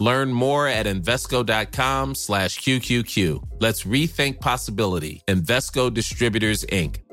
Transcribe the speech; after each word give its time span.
Learn 0.00 0.32
more 0.32 0.66
at 0.66 0.86
Invesco.com 0.86 2.14
slash 2.14 2.58
QQQ. 2.60 3.42
Let's 3.60 3.84
rethink 3.84 4.40
possibility. 4.40 5.22
Invesco 5.28 5.90
Distributors, 5.90 6.64
Inc. 6.72 7.04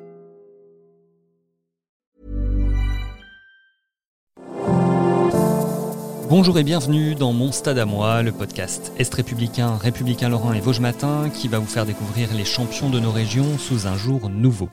Bonjour 6.29 6.57
et 6.59 6.63
bienvenue 6.63 7.15
dans 7.15 7.31
Mon 7.31 7.53
Stade 7.53 7.77
à 7.77 7.85
moi, 7.85 8.21
le 8.21 8.34
podcast 8.34 8.91
Est 8.98 9.13
républicain, 9.13 9.77
républicain 9.77 10.27
Lorrain 10.27 10.54
et 10.54 10.59
Vosges 10.59 10.81
Matin 10.81 11.29
qui 11.29 11.48
va 11.48 11.59
vous 11.59 11.65
faire 11.65 11.85
découvrir 11.85 12.34
les 12.34 12.43
champions 12.43 12.90
de 12.90 12.99
nos 12.99 13.12
régions 13.12 13.57
sous 13.57 13.88
un 13.88 13.95
jour 13.95 14.29
nouveau. 14.29 14.70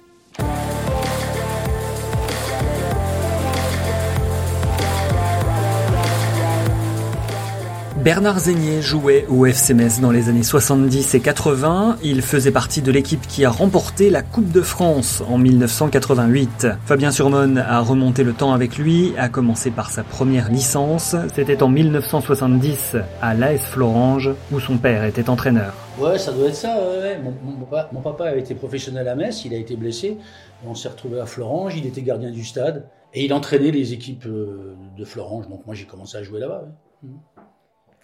Bernard 8.04 8.38
Zégnier 8.38 8.82
jouait 8.82 9.24
au 9.30 9.46
FC 9.46 9.72
Metz 9.72 9.98
dans 9.98 10.10
les 10.10 10.28
années 10.28 10.42
70 10.42 11.14
et 11.14 11.20
80. 11.20 11.96
Il 12.02 12.20
faisait 12.20 12.50
partie 12.50 12.82
de 12.82 12.92
l'équipe 12.92 13.26
qui 13.26 13.46
a 13.46 13.50
remporté 13.50 14.10
la 14.10 14.20
Coupe 14.20 14.52
de 14.52 14.60
France 14.60 15.22
en 15.26 15.38
1988. 15.38 16.66
Fabien 16.84 17.10
Surmon 17.10 17.56
a 17.56 17.80
remonté 17.80 18.22
le 18.22 18.34
temps 18.34 18.52
avec 18.52 18.76
lui, 18.76 19.14
a 19.16 19.30
commencé 19.30 19.70
par 19.70 19.90
sa 19.90 20.02
première 20.02 20.50
licence. 20.50 21.16
C'était 21.34 21.62
en 21.62 21.70
1970 21.70 22.96
à 23.22 23.32
l'AS 23.32 23.56
Florange 23.56 24.32
où 24.52 24.60
son 24.60 24.76
père 24.76 25.04
était 25.04 25.30
entraîneur. 25.30 25.72
Ouais, 25.98 26.18
ça 26.18 26.32
doit 26.32 26.48
être 26.48 26.56
ça. 26.56 26.76
Ouais. 26.76 27.18
Mon, 27.90 28.00
papa 28.02 28.24
a 28.24 28.36
été 28.36 28.54
professionnel 28.54 29.08
à 29.08 29.14
Metz, 29.14 29.46
il 29.46 29.54
a 29.54 29.56
été 29.56 29.76
blessé. 29.76 30.18
On 30.66 30.74
s'est 30.74 30.90
retrouvé 30.90 31.20
à 31.20 31.24
Florange, 31.24 31.74
il 31.78 31.86
était 31.86 32.02
gardien 32.02 32.30
du 32.30 32.44
stade 32.44 32.86
et 33.14 33.24
il 33.24 33.32
entraînait 33.32 33.70
les 33.70 33.94
équipes 33.94 34.26
euh, 34.26 34.76
de 34.94 35.04
Florange. 35.06 35.48
Donc 35.48 35.64
moi 35.64 35.74
j'ai 35.74 35.86
commencé 35.86 36.18
à 36.18 36.22
jouer 36.22 36.40
là-bas. 36.40 36.66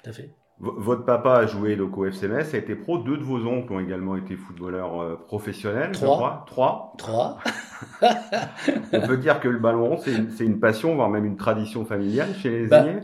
Mmh 0.07 0.13
fait. 0.13 0.31
votre 0.59 1.05
papa 1.05 1.35
a 1.35 1.47
joué 1.47 1.77
donc 1.77 1.97
au 1.97 2.07
FCMS, 2.07 2.55
a 2.55 2.57
été 2.57 2.75
pro. 2.75 2.99
Deux 2.99 3.17
de 3.17 3.23
vos 3.23 3.47
oncles 3.47 3.73
ont 3.73 3.81
également 3.81 4.17
été 4.17 4.37
footballeurs 4.37 5.01
euh, 5.01 5.17
professionnels. 5.17 5.93
Trois. 5.93 6.45
Trois. 6.47 6.95
Trois. 6.99 7.39
On 8.93 9.07
peut 9.07 9.17
dire 9.17 9.41
que 9.41 9.49
le 9.49 9.59
ballon, 9.59 9.99
c'est 9.99 10.45
une, 10.45 10.61
passion, 10.61 10.95
voire 10.95 11.11
même 11.11 11.25
une 11.25 11.37
tradition 11.37 11.85
familiale 11.85 12.29
chez 12.43 12.51
les 12.51 12.67
bah, 12.67 12.87
aînés 12.87 13.01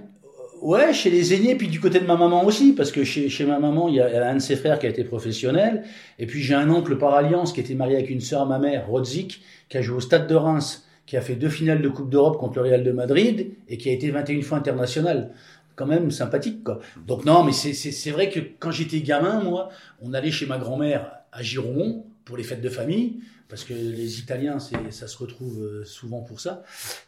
Ouais, 0.63 0.93
chez 0.95 1.11
les 1.11 1.35
aînés, 1.35 1.55
puis 1.55 1.69
du 1.69 1.81
côté 1.81 2.01
de 2.01 2.07
ma 2.07 2.17
maman 2.17 2.45
aussi, 2.45 2.73
parce 2.73 2.91
que 2.91 3.05
chez, 3.05 3.29
chez 3.29 3.45
ma 3.45 3.59
maman, 3.59 3.89
il 3.89 3.97
y 3.97 4.01
a 4.01 4.31
un 4.31 4.35
de 4.35 4.41
ses 4.41 4.57
frères 4.57 4.79
qui 4.79 4.87
a 4.87 4.89
été 4.89 5.05
professionnel, 5.05 5.85
et 6.19 6.27
puis 6.27 6.43
j'ai 6.43 6.55
un 6.55 6.71
oncle 6.71 6.97
par 6.97 7.15
alliance 7.15 7.53
qui 7.53 7.61
était 7.61 7.75
marié 7.75 7.97
avec 7.97 8.11
une 8.11 8.21
sœur, 8.21 8.47
ma 8.47 8.59
mère, 8.59 8.89
Rodzik, 8.89 9.43
qui 9.69 9.77
a 9.77 9.83
joué 9.83 9.99
au 9.99 10.01
Stade 10.01 10.27
de 10.27 10.35
Reims, 10.35 10.87
qui 11.05 11.17
a 11.17 11.21
fait 11.21 11.37
deux 11.37 11.51
finales 11.51 11.83
de 11.83 11.89
Coupe 11.89 12.11
d'Europe 12.11 12.39
contre 12.39 12.57
le 12.57 12.63
Real 12.63 12.83
de 12.83 12.91
Madrid, 12.91 13.53
et 13.69 13.77
qui 13.77 13.91
a 13.91 13.93
été 13.93 14.11
21 14.11 14.43
fois 14.43 14.59
international 14.59 15.33
quand 15.77 15.87
même 15.87 16.11
sympathique 16.11 16.65
quoi. 16.65 16.81
Donc 17.07 17.25
non, 17.25 17.45
mais 17.45 17.53
c'est 17.53 18.11
vrai 18.11 18.31
que 18.31 18.41
quand 18.59 18.71
j'étais 18.71 19.01
gamin, 19.01 19.41
moi, 19.43 19.69
on 20.01 20.13
allait 20.15 20.33
chez 20.33 20.47
ma 20.47 20.59
grand-mère 20.59 21.13
à 21.33 21.43
Giron 21.43 22.07
pour 22.25 22.37
les 22.37 22.43
fêtes 22.43 22.63
de 22.63 22.69
famille 22.69 23.21
parce 23.49 23.63
que 23.63 23.75
les 23.75 24.19
Italiens, 24.19 24.59
ça 24.59 25.07
se 25.07 25.19
retrouve 25.19 25.63
euh, 25.63 25.85
souvent 25.85 26.23
pour 26.23 26.41
ça 26.41 26.65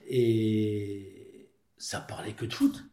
et 0.08 1.48
ça 1.76 2.00
parlait 2.00 2.32
que 2.32 2.44
de 2.44 2.52
foot. 2.52 2.84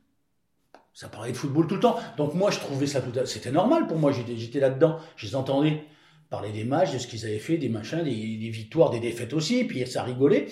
Ça 0.93 1.09
parlait 1.09 1.33
de 1.33 1.37
football 1.37 1.67
tout 1.67 1.75
le 1.75 1.81
temps. 1.81 1.99
Donc 2.17 2.33
moi, 2.33 2.51
je 2.51 2.59
trouvais 2.59 2.87
ça 2.87 3.01
tout 3.01 3.11
c'était 3.25 3.51
normal 3.51 3.85
pour 3.87 3.97
moi, 3.97 4.11
j'étais 4.11 4.59
là-dedans, 4.59 4.97
je 5.17 5.27
les 5.27 5.35
entendais 5.35 5.83
parler 6.29 6.51
des 6.51 6.63
matchs, 6.63 6.93
de 6.93 6.97
ce 6.97 7.07
qu'ils 7.07 7.25
avaient 7.25 7.39
fait, 7.39 7.57
des 7.57 7.69
machins, 7.69 8.03
des, 8.03 8.49
victoires, 8.49 8.89
des 8.89 8.99
défaites 8.99 9.33
aussi, 9.33 9.63
puis 9.63 9.85
ça 9.85 10.03
rigolait. 10.03 10.47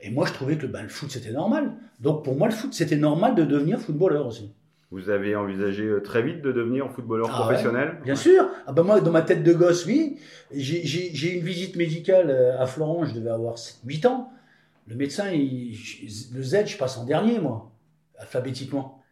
Et 0.00 0.10
moi, 0.10 0.26
je 0.26 0.32
trouvais 0.32 0.58
que 0.58 0.66
ben, 0.66 0.82
le 0.82 0.88
foot, 0.88 1.10
c'était 1.10 1.30
normal. 1.30 1.72
Donc 2.00 2.24
pour 2.24 2.36
moi, 2.36 2.48
le 2.48 2.54
foot, 2.54 2.74
c'était 2.74 2.96
normal 2.96 3.34
de 3.34 3.44
devenir 3.44 3.78
footballeur 3.78 4.26
aussi. 4.26 4.52
Vous 4.92 5.08
avez 5.08 5.34
envisagé 5.34 5.84
euh, 5.84 6.02
très 6.02 6.20
vite 6.22 6.42
de 6.42 6.52
devenir 6.52 6.90
footballeur 6.92 7.30
ah 7.32 7.40
professionnel 7.40 7.98
Bien 8.04 8.14
sûr. 8.14 8.46
Ah 8.66 8.72
ben 8.72 8.82
moi, 8.82 9.00
dans 9.00 9.10
ma 9.10 9.22
tête 9.22 9.42
de 9.42 9.54
gosse, 9.54 9.86
oui. 9.86 10.18
J'ai 10.52 11.34
une 11.34 11.44
visite 11.44 11.76
médicale 11.76 12.28
euh, 12.28 12.60
à 12.60 12.66
Florence, 12.66 13.08
je 13.08 13.14
devais 13.14 13.30
avoir 13.30 13.56
8 13.86 14.04
ans. 14.04 14.30
Le 14.86 14.94
médecin, 14.94 15.30
il, 15.30 15.74
le 16.34 16.42
Z, 16.42 16.66
je 16.66 16.76
passe 16.76 16.98
en 16.98 17.06
dernier, 17.06 17.38
moi, 17.38 17.72
alphabétiquement. 18.18 19.02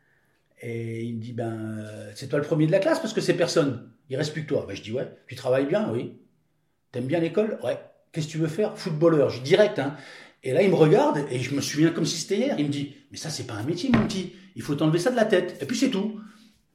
Et 0.61 1.05
il 1.05 1.17
me 1.17 1.21
dit, 1.23 1.33
ben, 1.33 1.79
euh, 1.79 2.11
c'est 2.15 2.29
toi 2.29 2.39
le 2.39 2.45
premier 2.45 2.67
de 2.67 2.73
la 2.73 2.79
classe 2.79 3.01
parce 3.01 3.15
que 3.15 3.23
c'est 3.23 3.33
personne. 3.33 3.91
Il 4.11 4.17
reste 4.17 4.35
plus 4.35 4.43
que 4.43 4.49
toi. 4.49 4.67
Ben, 4.69 4.77
je 4.77 4.83
dis, 4.83 4.93
ouais. 4.93 5.11
Tu 5.29 5.35
travailles 5.35 5.67
bien, 5.67 5.91
oui. 5.91 6.19
T'aimes 6.93 7.07
bien 7.07 7.21
l'école? 7.21 7.59
Ouais. 7.65 7.79
Qu'est-ce 8.13 8.27
que 8.27 8.33
tu 8.33 8.39
veux 8.39 8.49
faire? 8.49 8.77
Footballeur. 8.77 9.31
Je 9.31 9.39
dis 9.39 9.49
direct, 9.49 9.79
hein. 9.79 9.97
Et 10.43 10.53
là, 10.53 10.63
il 10.63 10.71
me 10.71 10.75
regarde 10.75 11.25
et 11.31 11.39
je 11.39 11.55
me 11.55 11.61
souviens 11.61 11.91
comme 11.91 12.07
si 12.07 12.19
c'était 12.19 12.39
hier. 12.39 12.57
Il 12.59 12.67
me 12.67 12.71
dit, 12.71 12.95
mais 13.11 13.19
ça, 13.19 13.31
c'est 13.31 13.47
pas 13.47 13.55
un 13.55 13.63
métier, 13.63 13.91
mon 13.91 14.07
petit. 14.07 14.33
Il 14.57 14.63
faut 14.63 14.75
t'enlever 14.75 14.99
ça 14.99 15.11
de 15.11 15.17
la 15.17 15.27
tête. 15.27 15.59
Et 15.61 15.67
puis 15.67 15.77
c'est 15.77 15.91
tout. 15.91 16.21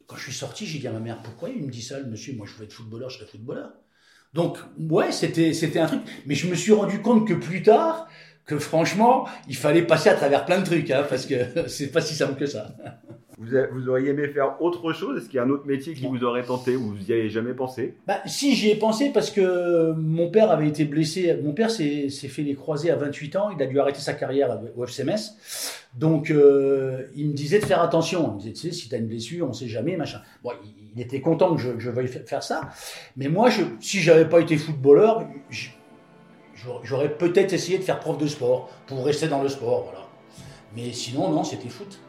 Quand 0.08 0.16
je 0.18 0.24
suis 0.24 0.34
sorti, 0.34 0.68
j'ai 0.68 0.80
dit 0.80 0.88
à 0.88 0.92
ma 0.92 1.00
mère, 1.00 1.22
pourquoi 1.24 1.50
il 1.50 1.64
me 1.64 1.72
dit 1.72 1.82
ça, 1.82 2.00
le 2.00 2.06
monsieur? 2.06 2.36
Moi, 2.36 2.46
je 2.46 2.54
veux 2.54 2.66
être 2.66 2.74
footballeur, 2.74 3.10
je 3.10 3.18
serai 3.18 3.28
footballeur. 3.28 3.72
Donc, 4.34 4.60
ouais, 4.78 5.12
c'était, 5.12 5.54
c'était 5.54 5.80
un 5.80 5.88
truc. 5.88 6.02
Mais 6.26 6.36
je 6.36 6.48
me 6.48 6.56
suis 6.56 6.74
rendu 6.74 7.02
compte 7.02 7.28
que 7.28 7.34
plus 7.34 7.64
tard, 7.64 8.08
que 8.46 8.60
franchement, 8.60 9.28
il 9.48 9.56
fallait 9.56 9.82
passer 9.82 10.10
à 10.10 10.14
travers 10.14 10.46
plein 10.46 10.60
de 10.60 10.66
trucs, 10.66 10.92
hein, 10.92 11.06
parce 11.10 11.26
que 11.26 11.36
c'est 11.68 11.88
pas 11.88 12.02
si 12.02 12.14
simple 12.14 12.36
que 12.36 12.46
ça. 12.46 12.76
Vous, 13.38 13.90
auriez 13.90 14.12
aimé 14.12 14.28
faire 14.30 14.62
autre 14.62 14.94
chose? 14.94 15.18
Est-ce 15.18 15.26
qu'il 15.26 15.36
y 15.36 15.40
a 15.40 15.44
un 15.44 15.50
autre 15.50 15.66
métier 15.66 15.94
qui 15.94 16.08
vous 16.08 16.24
aurait 16.24 16.44
tenté 16.44 16.76
ou 16.78 16.94
vous 16.94 16.98
n'y 16.98 17.12
avez 17.12 17.30
jamais 17.30 17.54
pensé? 17.54 17.96
Bah, 18.08 18.22
Si, 18.26 18.56
j'y 18.56 18.70
ai 18.70 18.76
pensé 18.76 19.12
parce 19.14 19.30
que 19.30 19.92
mon 19.92 20.30
père 20.30 20.52
avait 20.52 20.68
été 20.68 20.86
blessé. 20.86 21.38
Mon 21.44 21.52
père 21.52 21.70
s'est 21.70 22.10
fait 22.10 22.44
les 22.44 22.56
croisés 22.56 22.92
à 22.92 22.96
28 22.96 23.36
ans. 23.36 23.50
Il 23.50 23.62
a 23.62 23.66
dû 23.66 23.80
arrêter 23.80 24.00
sa 24.00 24.14
carrière 24.14 24.58
au 24.78 24.86
FCMS. 24.86 25.36
Donc, 25.96 26.30
euh, 26.32 27.08
il 27.16 27.28
me 27.28 27.34
disait 27.34 27.60
de 27.60 27.66
faire 27.66 27.82
attention. 27.82 28.32
Il 28.32 28.34
me 28.36 28.40
disait, 28.40 28.54
tu 28.54 28.62
sais, 28.62 28.72
si 28.72 28.90
tu 28.90 28.96
as 28.96 28.98
une 28.98 29.08
blessure, 29.08 29.46
on 29.46 29.50
ne 29.50 29.54
sait 29.54 29.68
jamais, 29.68 29.98
machin. 29.98 30.22
Bon, 30.44 30.52
il, 30.96 31.02
était 31.02 31.20
content 31.20 31.56
que 31.56 31.62
je, 31.62 31.78
je, 31.78 31.90
veuille 31.90 32.08
faire 32.08 32.44
ça. 32.44 32.70
Mais 33.18 33.28
moi, 33.28 33.50
je, 33.50 33.64
si 33.82 34.00
j'avais 34.00 34.28
pas 34.28 34.40
été 34.40 34.56
footballeur, 34.56 35.28
j'aurais 36.84 37.14
peut-être 37.18 37.52
essayé 37.52 37.78
de 37.78 37.84
faire 37.84 38.00
prof 38.00 38.18
de 38.18 38.28
sport 38.28 38.70
pour 38.88 39.06
rester 39.06 39.28
dans 39.28 39.44
le 39.44 39.50
sport. 39.50 39.84
Voilà. 39.84 40.08
Mais 40.76 40.94
sinon, 40.94 41.30
non, 41.30 41.44
c'était 41.44 41.70
foot. 41.70 42.00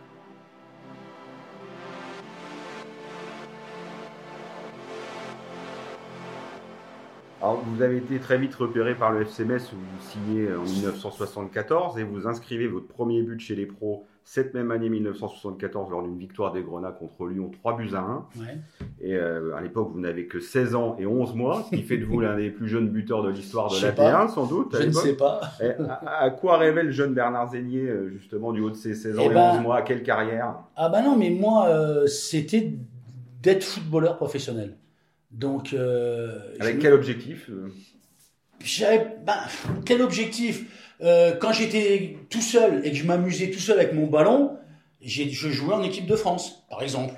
Alors, 7.46 7.62
vous 7.64 7.80
avez 7.80 7.98
été 7.98 8.18
très 8.18 8.38
vite 8.38 8.56
repéré 8.56 8.96
par 8.96 9.12
le 9.12 9.20
FCMS 9.20 9.60
où 9.72 9.76
vous 9.76 10.10
signez 10.10 10.48
en 10.52 10.64
1974 10.64 11.96
et 11.96 12.02
vous 12.02 12.26
inscrivez 12.26 12.66
votre 12.66 12.88
premier 12.88 13.22
but 13.22 13.38
chez 13.38 13.54
les 13.54 13.66
pros 13.66 14.04
cette 14.24 14.52
même 14.52 14.72
année 14.72 14.88
1974 14.88 15.92
lors 15.92 16.02
d'une 16.02 16.18
victoire 16.18 16.52
des 16.52 16.62
Grenats 16.62 16.90
contre 16.90 17.28
Lyon 17.28 17.52
3 17.52 17.76
buts 17.76 17.90
à 17.94 18.00
1. 18.00 18.26
Et 19.00 19.14
euh, 19.14 19.54
à 19.54 19.60
l'époque, 19.60 19.90
vous 19.92 20.00
n'avez 20.00 20.26
que 20.26 20.40
16 20.40 20.74
ans 20.74 20.96
et 20.98 21.06
11 21.06 21.36
mois, 21.36 21.64
ce 21.70 21.76
qui 21.76 21.82
fait 21.82 21.98
de 21.98 22.04
vous 22.04 22.18
l'un 22.20 22.36
des 22.36 22.50
plus 22.50 22.66
jeunes 22.66 22.88
buteurs 22.88 23.22
de 23.22 23.30
l'histoire 23.30 23.70
de 23.72 23.80
la 23.80 23.92
T1 23.92 24.34
sans 24.34 24.46
doute. 24.46 24.74
Je 24.76 24.82
ne 24.82 24.90
sais 24.90 25.14
pas. 25.14 25.40
à, 26.04 26.30
quoi 26.30 26.58
révèle 26.58 26.86
le 26.86 26.92
jeune 26.92 27.14
Bernard 27.14 27.52
Zégnier 27.52 27.82
euh, 27.82 28.08
justement 28.08 28.52
du 28.52 28.60
haut 28.60 28.70
de 28.70 28.74
ses 28.74 28.96
16 28.96 29.20
ans 29.20 29.22
eh 29.22 29.26
et, 29.26 29.28
11 29.28 29.34
ben, 29.34 29.60
mois? 29.60 29.82
Quelle 29.82 30.02
carrière? 30.02 30.56
Ah 30.74 30.88
bah 30.88 31.00
non, 31.00 31.16
mais 31.16 31.30
moi, 31.30 31.68
euh, 31.68 32.08
c'était 32.08 32.74
d'être 33.40 33.62
footballeur 33.62 34.16
professionnel. 34.16 34.76
Donc. 35.36 35.74
Euh, 35.74 36.38
Avec 36.60 36.78
quel 36.80 36.92
objectif 36.94 37.48
euh 37.50 37.68
ben, 39.24 39.36
quel 39.84 40.00
objectif 40.00 40.65
euh, 41.03 41.36
Quand 41.36 41.53
j'étais 41.53 42.16
tout 42.30 42.41
seul 42.41 42.80
et 42.84 42.91
que 42.91 42.97
je 42.97 43.04
m'amusais 43.04 43.50
tout 43.50 43.60
seul 43.60 43.78
avec 43.78 43.92
mon 43.92 44.06
ballon, 44.06 44.56
je 45.03 45.50
jouais 45.50 45.74
en 45.74 45.83
équipe 45.83 46.06
de 46.06 46.16
France, 46.16 46.66
par 46.71 46.83
exemple. 46.83 47.15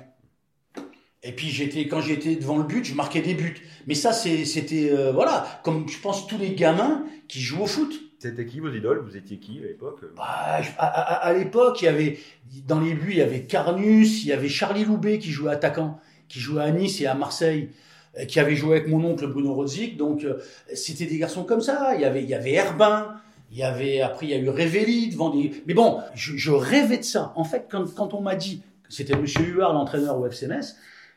Et 1.23 1.31
puis 1.31 1.47
j'étais, 1.47 1.87
quand 1.87 2.01
j'étais 2.01 2.35
devant 2.35 2.57
le 2.57 2.65
but, 2.65 2.83
je 2.83 2.93
marquais 2.93 3.21
des 3.21 3.33
buts. 3.33 3.55
Mais 3.87 3.95
ça, 3.95 4.11
c'était 4.11 4.91
voilà, 5.13 5.61
comme 5.63 5.87
je 5.87 5.97
pense 5.99 6.27
tous 6.27 6.37
les 6.37 6.55
gamins 6.55 7.05
qui 7.29 7.39
jouent 7.39 7.63
au 7.63 7.67
foot. 7.67 7.93
C'était 8.19 8.45
qui 8.45 8.59
vos 8.59 8.69
idoles? 8.69 8.99
Vous 8.99 9.15
étiez 9.15 9.37
qui 9.37 9.59
à 9.59 9.67
l'époque? 9.67 10.01
Bah, 10.17 10.59
À, 10.77 11.33
l'époque, 11.33 11.81
il 11.81 11.85
y 11.85 11.87
avait 11.87 12.19
dans 12.67 12.81
les 12.81 12.93
buts, 12.93 13.11
il 13.11 13.17
y 13.17 13.21
avait 13.21 13.43
Carnus, 13.43 14.23
il 14.23 14.27
y 14.27 14.33
avait 14.33 14.49
Charlie 14.49 14.83
Loubet 14.83 15.19
qui 15.19 15.31
jouait 15.31 15.53
attaquant, 15.53 16.01
qui 16.27 16.41
jouait 16.41 16.63
à 16.63 16.71
Nice 16.71 16.99
et 16.99 17.07
à 17.07 17.15
Marseille. 17.15 17.69
Euh, 18.17 18.25
qui 18.25 18.39
avait 18.39 18.55
joué 18.55 18.77
avec 18.77 18.87
mon 18.87 19.03
oncle 19.05 19.27
Bruno 19.27 19.53
Rodzik. 19.53 19.97
Donc, 19.97 20.23
euh, 20.23 20.39
c'était 20.73 21.05
des 21.05 21.17
garçons 21.17 21.43
comme 21.43 21.61
ça. 21.61 21.93
Il 21.95 22.01
y 22.01 22.05
avait, 22.05 22.23
il 22.23 22.29
y 22.29 22.33
avait 22.33 22.53
Herbin. 22.53 23.15
Il 23.51 23.57
y 23.57 23.63
avait, 23.63 24.01
après, 24.01 24.27
il 24.27 24.29
y 24.29 24.33
a 24.33 24.37
eu 24.37 24.49
Révéli 24.49 25.09
devant 25.09 25.29
des, 25.29 25.63
mais 25.65 25.73
bon, 25.73 25.99
je, 26.13 26.51
rêvais 26.51 26.99
de 26.99 27.03
ça. 27.03 27.33
En 27.35 27.43
fait, 27.43 27.65
quand, 27.69 27.93
quand 27.95 28.13
on 28.13 28.21
m'a 28.21 28.35
dit, 28.35 28.61
c'était 28.89 29.17
Monsieur 29.17 29.43
Huard, 29.43 29.73
l'entraîneur 29.73 30.19
au 30.19 30.25
FCMS, 30.29 30.75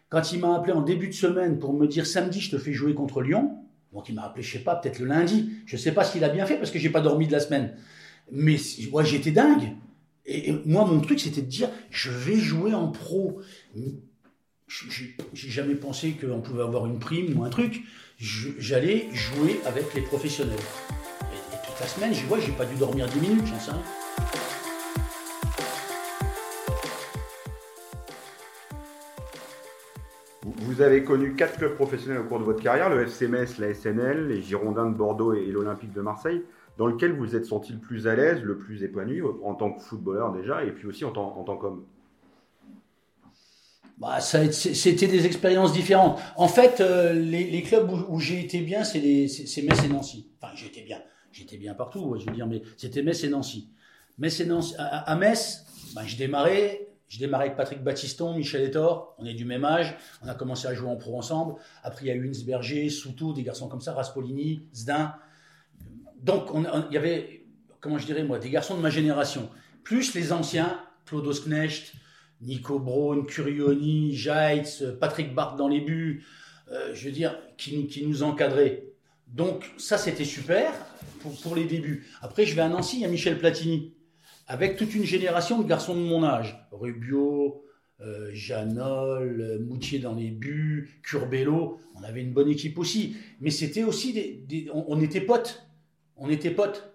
Quand 0.09 0.33
il 0.33 0.41
m'a 0.41 0.57
appelé 0.57 0.73
en 0.73 0.81
début 0.81 1.09
de 1.09 1.15
semaine 1.15 1.59
pour 1.59 1.75
me 1.75 1.87
dire 1.87 2.07
samedi, 2.07 2.41
je 2.41 2.51
te 2.51 2.59
fais 2.59 2.73
jouer 2.73 2.95
contre 2.95 3.21
Lyon, 3.21 3.59
donc 3.93 4.09
il 4.09 4.15
m'a 4.15 4.25
appelé, 4.25 4.43
je 4.43 4.53
sais 4.53 4.65
pas, 4.65 4.77
peut-être 4.77 4.99
le 4.99 5.07
lundi. 5.07 5.51
Je 5.67 5.77
sais 5.77 5.93
pas 5.93 6.05
s'il 6.05 6.25
a 6.25 6.31
bien 6.31 6.47
fait 6.47 6.57
parce 6.57 6.71
que 6.71 6.79
j'ai 6.79 6.91
pas 6.91 7.03
dormi 7.03 7.27
de 7.27 7.33
la 7.33 7.41
semaine. 7.41 7.75
Mais 8.31 8.57
moi, 8.91 9.05
j'étais 9.05 9.31
dingue. 9.31 9.75
Et, 10.25 10.53
moi, 10.65 10.87
mon 10.87 11.01
truc, 11.01 11.21
c'était 11.21 11.43
de 11.43 11.47
dire, 11.47 11.69
je 11.91 12.11
vais 12.11 12.37
jouer 12.37 12.73
en 12.73 12.89
pro. 12.89 13.41
J'ai 15.35 15.51
jamais 15.51 15.75
pensé 15.75 16.13
qu'on 16.13 16.41
pouvait 16.41 16.63
avoir 16.63 16.87
une 16.87 16.99
prime 16.99 17.39
ou 17.39 17.45
un 17.45 17.51
truc. 17.51 17.83
J'allais 18.19 19.07
jouer 19.13 19.61
avec 19.67 19.93
les 19.93 20.01
professionnels. 20.01 20.57
Et, 20.57 21.67
toute 21.67 21.79
la 21.79 21.87
semaine, 21.87 22.15
je 22.15 22.25
vois, 22.25 22.41
j'ai 22.41 22.53
pas 22.53 22.65
dû 22.65 22.75
dormir 22.77 23.07
10 23.07 23.21
minutes, 23.21 23.47
j'en 23.47 23.61
sais 23.61 23.71
rien. 23.73 23.83
Vous 30.43 30.81
avez 30.81 31.05
connu 31.05 31.35
quatre 31.35 31.59
clubs 31.59 31.75
professionnels 31.75 32.21
au 32.21 32.25
cours 32.25 32.39
de 32.39 32.45
votre 32.45 32.63
carrière, 32.63 32.89
le 32.89 33.03
FC 33.03 33.29
la 33.29 33.75
SNL, 33.75 34.29
les 34.29 34.41
Girondins 34.41 34.89
de 34.89 34.97
Bordeaux 34.97 35.35
et 35.35 35.45
l'Olympique 35.47 35.93
de 35.93 36.01
Marseille, 36.01 36.43
dans 36.79 36.87
lequel 36.87 37.13
vous 37.13 37.37
êtes 37.37 37.45
senti 37.45 37.75
le 37.75 37.79
plus 37.79 38.07
à 38.07 38.17
l'aise, 38.17 38.43
le 38.43 38.57
plus 38.57 38.83
épanoui, 38.83 39.21
en 39.45 39.55
tant 39.55 39.71
que 39.73 39.83
footballeur 39.83 40.33
déjà, 40.33 40.65
et 40.65 40.73
puis 40.73 40.87
aussi 40.87 41.05
en 41.05 41.11
tant 41.11 41.57
qu'homme? 41.59 41.85
Bah, 44.03 44.21
C'était 44.21 45.07
des 45.07 45.27
expériences 45.27 45.73
différentes. 45.73 46.19
En 46.35 46.49
fait, 46.49 46.81
euh, 46.81 47.13
les, 47.13 47.63
clubs 47.63 47.89
où, 48.09 48.19
j'ai 48.19 48.41
été 48.41 48.61
bien, 48.61 48.83
c'est 48.83 48.99
Metz 48.99 49.85
et 49.85 49.89
Nancy. 49.89 50.29
Enfin, 50.41 50.53
j'étais 50.57 50.83
bien. 50.83 51.01
J'étais 51.31 51.57
bien 51.57 51.73
partout, 51.73 52.17
je 52.19 52.27
veux 52.27 52.33
dire, 52.33 52.49
mais 52.49 52.63
c'était 52.77 53.03
Metz 53.03 53.23
et 53.23 53.29
Nancy. 53.29 53.69
Metz 54.19 54.41
et 54.41 54.45
Nancy. 54.45 54.75
À, 54.77 55.15
Metz, 55.15 55.65
bah, 55.95 56.03
je 56.05 56.17
démarrais 56.17 56.89
je 57.07 57.19
démarrais 57.19 57.45
avec 57.45 57.57
Patrick 57.59 57.85
Battiston, 57.85 58.35
Michel 58.35 58.63
Etor, 58.63 59.15
on 59.19 59.27
est 59.27 59.35
du 59.35 59.45
même 59.45 59.67
âge, 59.67 59.95
on 60.25 60.29
a 60.29 60.35
commencé 60.35 60.67
à 60.67 60.73
jouer 60.73 60.89
en 60.89 60.97
pro 60.97 61.19
ensemble. 61.19 61.57
Après, 61.83 62.07
il 62.07 62.09
y 62.09 62.11
a 62.11 62.15
eu 62.15 62.33
Berger, 62.47 62.89
Soutou, 62.89 63.35
des 63.35 63.43
garçons 63.43 63.69
comme 63.69 63.83
ça, 63.83 63.93
Raspolini, 63.93 64.67
Zdin. 64.75 65.15
Donc, 66.23 66.49
il 66.55 66.95
y 66.95 66.97
avait, 66.97 67.45
comment 67.81 67.99
je 67.99 68.07
dirais 68.07 68.25
moi, 68.25 68.39
des 68.39 68.49
garçons 68.49 68.79
de 68.79 68.81
ma 68.81 68.89
génération. 68.89 69.51
Plus 69.85 70.15
les 70.15 70.33
anciens, 70.33 70.81
Claude 71.05 71.29
Knecht, 71.47 71.93
Nico 72.43 72.79
Braun, 72.79 73.25
Curioni, 73.25 74.15
Jaitz, 74.15 74.85
Patrick 75.01 75.35
Barthes 75.35 75.57
dans 75.57 75.69
les 75.69 75.81
buts, 75.81 76.25
euh, 76.71 76.95
je 76.95 77.07
veux 77.07 77.13
dire, 77.13 77.39
qui, 77.57 78.05
nous 78.07 78.23
encadraient. 78.23 78.85
Donc, 79.29 79.71
ça, 79.79 79.99
c'était 79.99 80.25
super 80.25 80.73
pour, 81.43 81.55
les 81.55 81.65
débuts. 81.65 82.07
Après, 82.21 82.45
je 82.45 82.55
vais 82.55 82.63
à 82.63 82.69
Nancy, 82.69 82.97
il 82.97 83.03
y 83.03 83.05
a 83.05 83.09
Michel 83.09 83.39
Platini 83.39 83.95
avec 84.47 84.77
toute 84.77 84.95
une 84.95 85.05
génération 85.05 85.61
de 85.61 85.69
garçons 85.69 85.95
de 85.95 86.01
mon 86.01 86.25
âge. 86.25 86.67
Rubio, 86.73 87.65
euh, 88.01 88.31
Janol, 88.33 89.61
Moutier 89.65 90.01
dans 90.01 90.15
les 90.15 90.31
buts, 90.31 91.01
Curbello. 91.03 91.79
On 91.95 92.03
avait 92.03 92.23
une 92.23 92.33
bonne 92.33 92.49
équipe 92.49 92.79
aussi. 92.79 93.17
Mais 93.41 93.51
c'était 93.51 93.85
aussi 93.85 94.13
des, 94.13 94.69
on, 94.73 95.01
était 95.01 95.21
potes. 95.21 95.67
On 96.17 96.29
était 96.29 96.51
potes. 96.51 96.93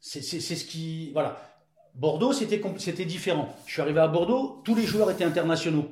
C'est 0.00 0.22
ce 0.22 0.64
qui. 0.64 1.12
Voilà. 1.12 1.49
Bordeaux, 1.94 2.32
c'était 2.32 3.04
différent. 3.04 3.54
Je 3.66 3.72
suis 3.72 3.82
arrivé 3.82 4.00
à 4.00 4.08
Bordeaux, 4.08 4.62
tous 4.64 4.74
les 4.74 4.84
joueurs 4.84 5.10
étaient 5.10 5.24
internationaux. 5.24 5.90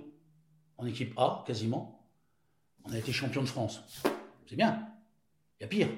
En 0.77 0.87
équipe 0.87 1.13
A, 1.17 1.45
quasiment. 1.47 2.07
On 2.85 2.93
a 2.93 2.99
été 2.99 3.13
champion 3.13 3.43
de 3.43 3.49
France. 3.49 3.83
C'est 4.47 4.57
bien. 4.57 4.87
Il 5.59 5.63
y 5.63 5.65
a 5.65 5.69
pire. 5.69 5.89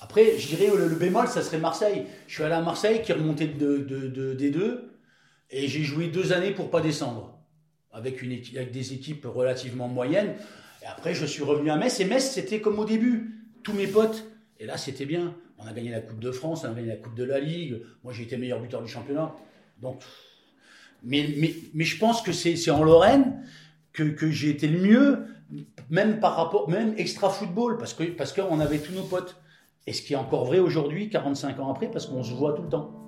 Après, 0.00 0.38
je 0.38 0.48
dirais 0.48 0.70
le, 0.76 0.94
bémol, 0.94 1.28
ça 1.28 1.42
serait 1.42 1.58
Marseille. 1.58 2.04
Je 2.26 2.34
suis 2.34 2.42
allé 2.42 2.54
à 2.54 2.60
Marseille, 2.60 3.02
qui 3.02 3.12
remonté 3.12 3.46
de, 3.46 3.78
de, 3.78 4.34
des 4.34 4.50
deux, 4.50 4.92
et 5.50 5.66
j'ai 5.66 5.82
joué 5.82 6.08
deux 6.08 6.32
années 6.32 6.52
pour 6.52 6.70
pas 6.70 6.80
descendre, 6.80 7.38
avec, 7.92 8.22
avec 8.22 8.70
des 8.70 8.92
équipes 8.92 9.24
relativement 9.24 9.88
moyennes. 9.88 10.34
Et 10.82 10.86
après, 10.86 11.14
je 11.14 11.26
suis 11.26 11.42
revenu 11.42 11.70
à 11.70 11.76
Metz, 11.76 11.98
et 12.00 12.04
Metz, 12.04 12.30
c'était 12.30 12.60
comme 12.60 12.78
au 12.78 12.84
début. 12.84 13.34
Tous 13.64 13.72
mes 13.72 13.88
potes, 13.88 14.24
et 14.60 14.66
là, 14.66 14.76
c'était 14.76 15.04
bien. 15.06 15.34
On 15.58 15.66
a 15.66 15.72
gagné 15.72 15.90
la 15.90 16.00
Coupe 16.00 16.20
de 16.20 16.30
France, 16.30 16.64
on 16.64 16.70
a 16.70 16.74
gagné 16.74 16.88
la 16.88 16.96
Coupe 16.96 17.14
de 17.14 17.24
la 17.24 17.40
Ligue. 17.40 17.82
Moi, 18.04 18.12
j'ai 18.12 18.22
été 18.22 18.36
meilleur 18.36 18.60
buteur 18.60 18.82
du 18.82 18.88
championnat. 18.88 19.34
Donc, 19.82 20.02
mais, 21.02 21.34
mais, 21.36 21.54
mais 21.74 21.84
je 21.84 21.98
pense 21.98 22.22
que 22.22 22.32
c'est 22.32 22.70
en 22.70 22.84
Lorraine 22.84 23.42
que, 23.92 24.04
que 24.04 24.30
j'ai 24.30 24.50
été 24.50 24.68
le 24.68 24.80
mieux, 24.80 25.26
même 25.90 26.20
par 26.20 26.36
rapport, 26.36 26.68
même 26.68 26.94
extra 26.96 27.30
football, 27.30 27.78
parce 27.78 27.94
que 27.94 28.04
parce 28.04 28.32
qu'on 28.32 28.60
avait 28.60 28.78
tous 28.78 28.92
nos 28.92 29.04
potes. 29.04 29.36
Et 29.86 29.92
ce 29.92 30.02
qui 30.02 30.12
est 30.12 30.16
encore 30.16 30.44
vrai 30.44 30.58
aujourd'hui, 30.58 31.08
45 31.08 31.58
ans 31.60 31.70
après, 31.70 31.90
parce 31.90 32.06
qu'on 32.06 32.22
se 32.22 32.34
voit 32.34 32.52
tout 32.52 32.62
le 32.62 32.68
temps. 32.68 33.07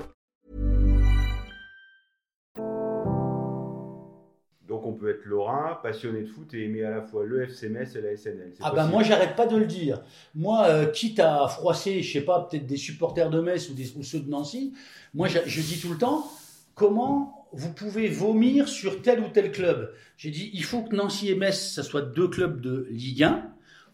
peut 5.01 5.09
être 5.09 5.25
lorrain, 5.25 5.79
passionné 5.81 6.21
de 6.21 6.27
foot 6.27 6.53
et 6.53 6.65
aimer 6.65 6.83
à 6.83 6.91
la 6.91 7.01
fois 7.01 7.25
le 7.25 7.43
FC 7.43 7.69
Metz 7.69 7.95
et 7.95 8.01
la 8.01 8.15
SNL. 8.15 8.53
Ah 8.61 8.71
ben 8.71 8.85
moi 8.85 9.01
j'arrête 9.01 9.35
pas 9.35 9.47
de 9.47 9.57
le 9.57 9.65
dire. 9.65 10.01
Moi, 10.35 10.65
euh, 10.67 10.85
quitte 10.85 11.19
à 11.19 11.47
froisser, 11.47 12.03
je 12.03 12.13
sais 12.13 12.21
pas, 12.21 12.47
peut-être 12.49 12.67
des 12.67 12.77
supporters 12.77 13.29
de 13.29 13.41
Metz 13.41 13.69
ou, 13.69 13.73
des, 13.73 13.85
ceux 14.03 14.19
de 14.19 14.29
Nancy, 14.29 14.73
moi 15.13 15.27
je, 15.27 15.61
dis 15.61 15.79
tout 15.81 15.89
le 15.89 15.97
temps, 15.97 16.31
comment 16.75 17.47
vous 17.51 17.73
pouvez 17.73 18.07
vomir 18.07 18.69
sur 18.69 19.01
tel 19.01 19.19
ou 19.21 19.29
tel 19.29 19.51
club? 19.51 19.91
J'ai 20.17 20.29
dit, 20.29 20.51
il 20.53 20.63
faut 20.63 20.83
que 20.83 20.95
Nancy 20.95 21.29
et 21.29 21.35
Metz, 21.35 21.73
ça 21.73 21.83
soit 21.83 22.03
deux 22.03 22.27
clubs 22.27 22.61
de 22.61 22.87
Ligue 22.91 23.23
1, 23.23 23.43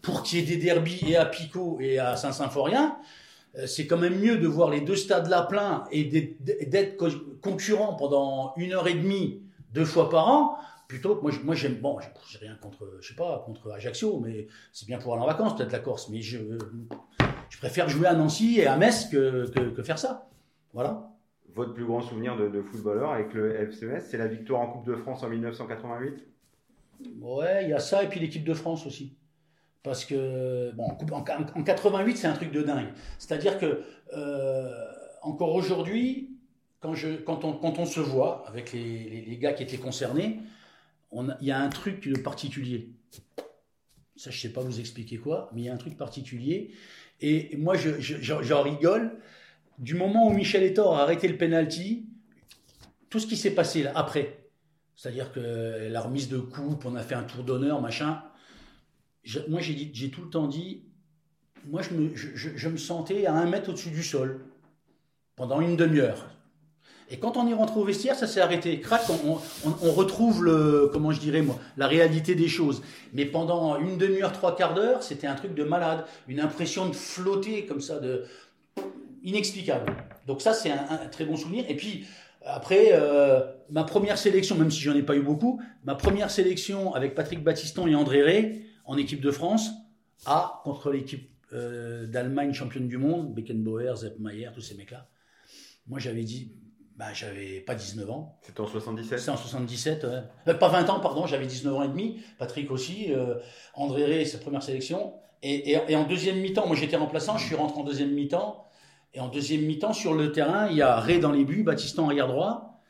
pour 0.02 0.22
qu'il 0.22 0.38
y 0.38 0.42
ait 0.42 0.56
des 0.56 0.62
derbies 0.62 1.04
et 1.08 1.16
à 1.16 1.24
Picot 1.24 1.78
et 1.80 1.98
à 1.98 2.16
Saint-Symphorien. 2.16 2.98
Euh, 3.56 3.66
c'est 3.66 3.86
quand 3.86 3.96
même 3.96 4.18
mieux 4.18 4.36
de 4.36 4.46
voir 4.46 4.70
les 4.70 4.82
deux 4.82 4.94
stades 4.94 5.28
là 5.28 5.42
pleins 5.42 5.84
et 5.90 6.04
d'être 6.04 6.96
concurrents 7.40 7.94
pendant 7.94 8.52
une 8.56 8.74
heure 8.74 8.86
et 8.86 8.94
demie 8.94 9.40
deux 9.72 9.84
fois 9.84 10.08
par 10.08 10.28
an, 10.28 10.58
plutôt 10.88 11.16
que 11.16 11.22
moi, 11.22 11.30
moi 11.44 11.54
j'aime, 11.54 11.74
bon, 11.74 11.98
j'ai 12.28 12.38
rien 12.38 12.56
contre, 12.56 12.98
je 13.00 13.08
sais 13.08 13.14
pas, 13.14 13.42
contre 13.44 13.70
Ajaccio, 13.70 14.18
mais 14.20 14.48
c'est 14.72 14.86
bien 14.86 14.98
pour 14.98 15.14
aller 15.14 15.22
en 15.22 15.26
vacances, 15.26 15.54
peut-être 15.54 15.72
la 15.72 15.78
Corse, 15.78 16.08
mais 16.08 16.22
je, 16.22 16.38
je 17.50 17.58
préfère 17.58 17.88
jouer 17.90 18.06
à 18.06 18.14
Nancy 18.14 18.58
et 18.58 18.66
à 18.66 18.76
Metz 18.78 19.06
que, 19.10 19.46
que, 19.70 19.82
faire 19.82 19.98
ça. 19.98 20.28
Voilà. 20.72 21.10
Votre 21.54 21.74
plus 21.74 21.84
grand 21.84 22.00
souvenir 22.00 22.36
de, 22.36 22.62
footballeur 22.62 23.12
avec 23.12 23.34
le 23.34 23.54
FCS, 23.70 24.06
c'est 24.08 24.16
la 24.16 24.28
victoire 24.28 24.62
en 24.62 24.72
Coupe 24.72 24.86
de 24.86 24.96
France 24.96 25.22
en 25.22 25.28
1988 25.28 26.26
Ouais, 27.20 27.64
il 27.64 27.70
y 27.70 27.74
a 27.74 27.78
ça, 27.78 28.02
et 28.02 28.08
puis 28.08 28.18
l'équipe 28.18 28.44
de 28.44 28.54
France 28.54 28.86
aussi. 28.86 29.14
Parce 29.82 30.04
que, 30.04 30.72
bon, 30.72 30.88
en, 31.12 31.24
en 31.60 31.62
88, 31.62 32.16
c'est 32.16 32.26
un 32.26 32.32
truc 32.32 32.50
de 32.50 32.62
dingue. 32.62 32.88
C'est-à-dire 33.18 33.58
que, 33.58 33.82
euh, 34.14 34.70
encore 35.22 35.54
aujourd'hui, 35.54 36.30
quand, 36.80 36.94
je, 36.94 37.16
quand, 37.16 37.44
on, 37.44 37.52
quand 37.52 37.78
on 37.78 37.86
se 37.86 38.00
voit 38.00 38.44
avec 38.48 38.72
les, 38.72 39.24
les, 39.26 39.36
gars 39.38 39.52
qui 39.52 39.62
étaient 39.62 39.78
concernés, 39.78 40.40
il 41.12 41.46
y 41.46 41.50
a 41.50 41.60
un 41.60 41.68
truc 41.68 42.22
particulier. 42.22 42.90
Ça, 44.16 44.30
je 44.30 44.40
sais 44.40 44.52
pas 44.52 44.60
vous 44.60 44.80
expliquer 44.80 45.18
quoi, 45.18 45.50
mais 45.52 45.62
il 45.62 45.64
y 45.66 45.68
a 45.68 45.74
un 45.74 45.78
truc 45.78 45.96
particulier. 45.96 46.72
Et 47.20 47.56
moi, 47.56 47.76
j'en 47.76 48.00
je, 48.42 48.54
rigole. 48.54 49.18
Du 49.78 49.94
moment 49.94 50.26
où 50.26 50.32
Michel 50.32 50.64
Etor 50.64 50.96
a 50.96 51.02
arrêté 51.02 51.28
le 51.28 51.36
penalty, 51.36 52.08
tout 53.10 53.20
ce 53.20 53.26
qui 53.26 53.36
s'est 53.36 53.52
passé 53.52 53.86
après, 53.94 54.50
c'est-à-dire 54.96 55.30
que 55.30 55.88
la 55.88 56.00
remise 56.00 56.28
de 56.28 56.38
coupe, 56.38 56.84
on 56.84 56.96
a 56.96 57.02
fait 57.02 57.14
un 57.14 57.22
tour 57.22 57.44
d'honneur, 57.44 57.80
machin. 57.80 58.22
moi, 59.48 59.60
j'ai 59.60 60.10
tout 60.10 60.22
le 60.22 60.30
temps 60.30 60.48
dit, 60.48 60.82
moi, 61.66 61.82
je 61.82 62.68
me 62.68 62.76
sentais 62.76 63.26
à 63.26 63.34
un 63.34 63.48
mètre 63.48 63.68
au-dessus 63.70 63.90
du 63.90 64.02
sol 64.02 64.44
pendant 65.36 65.60
une 65.60 65.76
demi-heure. 65.76 66.37
Et 67.10 67.18
quand 67.18 67.36
on 67.36 67.46
y 67.46 67.54
rentre 67.54 67.76
au 67.78 67.84
vestiaire, 67.84 68.14
ça 68.14 68.26
s'est 68.26 68.40
arrêté. 68.40 68.80
Crac, 68.80 69.02
on, 69.24 69.92
retrouve 69.92 70.44
le, 70.44 70.90
comment 70.92 71.10
je 71.10 71.20
dirais 71.20 71.40
moi, 71.40 71.58
la 71.76 71.86
réalité 71.86 72.34
des 72.34 72.48
choses. 72.48 72.82
Mais 73.14 73.24
pendant 73.24 73.78
une 73.78 73.96
demi-heure, 73.96 74.32
trois 74.32 74.54
quarts 74.54 74.74
d'heure, 74.74 75.02
c'était 75.02 75.26
un 75.26 75.34
truc 75.34 75.54
de 75.54 75.64
malade, 75.64 76.04
une 76.28 76.40
impression 76.40 76.86
de 76.86 76.94
flotter 76.94 77.64
comme 77.64 77.80
ça, 77.80 77.98
de 77.98 78.24
inexplicable. 79.22 79.92
Donc 80.26 80.42
ça, 80.42 80.52
c'est 80.52 80.70
un, 80.70 81.06
très 81.10 81.24
bon 81.24 81.36
souvenir. 81.36 81.64
Et 81.68 81.76
puis 81.76 82.04
après, 82.44 82.90
euh, 82.92 83.40
ma 83.70 83.84
première 83.84 84.18
sélection, 84.18 84.56
même 84.56 84.70
si 84.70 84.80
j'en 84.80 84.94
ai 84.94 85.02
pas 85.02 85.16
eu 85.16 85.22
beaucoup, 85.22 85.60
ma 85.84 85.94
première 85.94 86.30
sélection 86.30 86.94
avec 86.94 87.14
Patrick 87.14 87.42
Battiston 87.42 87.86
et 87.86 87.94
André 87.94 88.22
Ray 88.22 88.62
en 88.84 88.98
équipe 88.98 89.22
de 89.22 89.30
France, 89.30 89.70
à 90.26 90.60
contre 90.64 90.90
l'équipe 90.90 91.30
euh, 91.54 92.06
d'Allemagne 92.06 92.52
championne 92.52 92.88
du 92.88 92.98
monde, 92.98 93.34
Beckenbauer, 93.34 93.96
Zepp 93.96 94.18
Mayer, 94.18 94.50
tous 94.54 94.60
ces 94.60 94.74
mecs-là. 94.74 95.08
Moi, 95.86 95.98
j'avais 95.98 96.22
dit, 96.22 96.52
bah, 96.98 97.12
j'avais 97.14 97.60
pas 97.60 97.74
19 97.74 98.10
ans. 98.10 98.38
C'était 98.42 98.60
en 98.60 98.66
77 98.66 99.18
C'est 99.20 99.30
en 99.30 99.36
77, 99.36 100.04
ouais. 100.04 100.10
Euh, 100.48 100.54
pas 100.54 100.68
20 100.68 100.90
ans, 100.90 101.00
pardon, 101.00 101.26
j'avais 101.26 101.46
19 101.46 101.74
ans 101.74 101.82
et 101.84 101.88
demi. 101.88 102.20
Patrick 102.38 102.70
aussi. 102.70 103.06
euh, 103.12 103.36
André 103.74 104.04
Rey, 104.04 104.24
sa 104.24 104.38
première 104.38 104.62
sélection. 104.62 105.14
Et, 105.42 105.70
et- 105.72 105.78
et 105.88 105.96
en 105.96 106.04
deuxième 106.04 106.40
mi-temps, 106.40 106.66
moi 106.66 106.74
j'étais 106.76 106.96
remplaçant, 106.96 107.38
je 107.38 107.46
suis 107.46 107.54
rentré 107.54 107.78
en 107.80 107.84
deuxième 107.84 108.12
mi-temps. 108.12 108.64
Et 109.14 109.20
en 109.20 109.28
deuxième 109.28 109.62
mi-temps, 109.62 109.92
sur 109.94 110.12
le 110.12 110.32
terrain, 110.32 110.66
il 110.68 110.76
y 110.76 110.82
a 110.82 110.98
Rey 111.00 111.18
dans 111.18 111.32
les 111.32 111.44
buts, 111.44 111.62
Baptistan 111.62 112.06
arrière 112.08 112.26
droit. 112.28 112.82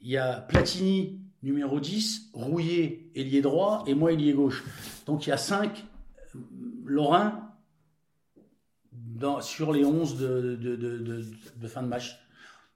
Il 0.00 0.08
y 0.10 0.16
a 0.16 0.40
Platini, 0.40 1.20
numéro 1.42 1.78
10, 1.80 2.30
Rouillé, 2.32 3.10
ailier 3.14 3.40
droit, 3.42 3.84
et 3.86 3.94
moi, 3.94 4.12
ailier 4.12 4.32
gauche. 4.32 4.64
Donc 5.06 5.26
il 5.26 5.30
y 5.30 5.32
a 5.32 5.36
5 5.36 5.84
Lorrain 6.86 7.50
dans, 8.92 9.40
sur 9.40 9.72
les 9.72 9.84
11 9.84 10.18
de, 10.18 10.56
de, 10.56 10.76
de, 10.76 10.98
de- 10.98 11.24
de 11.56 11.68
fin 11.68 11.82
de 11.82 11.88
match. 11.88 12.18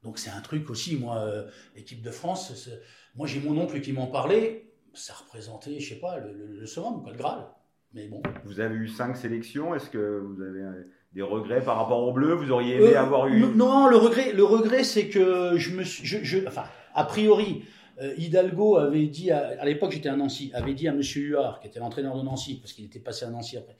Donc 0.08 0.18
c'est 0.18 0.30
un 0.30 0.40
truc 0.40 0.70
aussi, 0.70 0.96
moi, 0.96 1.18
euh, 1.18 1.44
l'équipe 1.76 2.00
de 2.00 2.10
France, 2.10 2.70
moi 3.14 3.26
j'ai 3.26 3.40
mon 3.40 3.58
oncle 3.60 3.78
qui 3.82 3.92
m'en 3.92 4.06
parlait, 4.06 4.64
ça 4.94 5.12
représentait, 5.12 5.78
je 5.80 5.90
sais 5.90 6.00
pas, 6.00 6.18
le, 6.18 6.32
le, 6.32 6.60
le 6.60 6.66
summum, 6.66 7.02
quoi, 7.02 7.12
le 7.12 7.18
Graal. 7.18 7.44
Mais 7.92 8.08
bon. 8.08 8.22
Vous 8.46 8.58
avez 8.60 8.74
eu 8.74 8.88
cinq 8.88 9.18
sélections. 9.18 9.74
Est-ce 9.74 9.90
que 9.90 10.20
vous 10.24 10.40
avez 10.40 10.60
euh, 10.62 10.90
des 11.12 11.20
regrets 11.20 11.62
par 11.62 11.76
rapport 11.76 12.02
au 12.08 12.12
bleu 12.14 12.32
Vous 12.32 12.50
auriez 12.50 12.76
aimé 12.76 12.94
Euh, 12.96 13.00
avoir 13.02 13.26
eu. 13.28 13.38
Non, 13.54 13.86
le 13.86 13.96
regret, 13.98 14.32
le 14.32 14.44
regret, 14.44 14.82
c'est 14.82 15.08
que 15.08 15.58
je 15.58 15.74
me 15.76 15.84
suis, 15.84 16.06
je, 16.06 16.16
je- 16.24 16.46
enfin, 16.46 16.64
a 16.94 17.04
priori, 17.04 17.64
euh, 18.00 18.14
Hidalgo 18.16 18.76
avait 18.76 19.06
dit, 19.06 19.30
à, 19.30 19.64
l'époque 19.64 19.92
j'étais 19.92 20.08
à 20.08 20.16
Nancy, 20.16 20.50
avait 20.54 20.74
dit 20.74 20.86
à 20.86 20.92
Monsieur 20.92 21.22
Huard, 21.22 21.60
qui 21.60 21.66
était 21.66 21.80
l'entraîneur 21.80 22.16
de 22.16 22.22
Nancy, 22.22 22.56
parce 22.60 22.72
qu'il 22.72 22.84
était 22.84 23.00
passé 23.00 23.24
à 23.24 23.30
Nancy 23.30 23.56
après, 23.56 23.76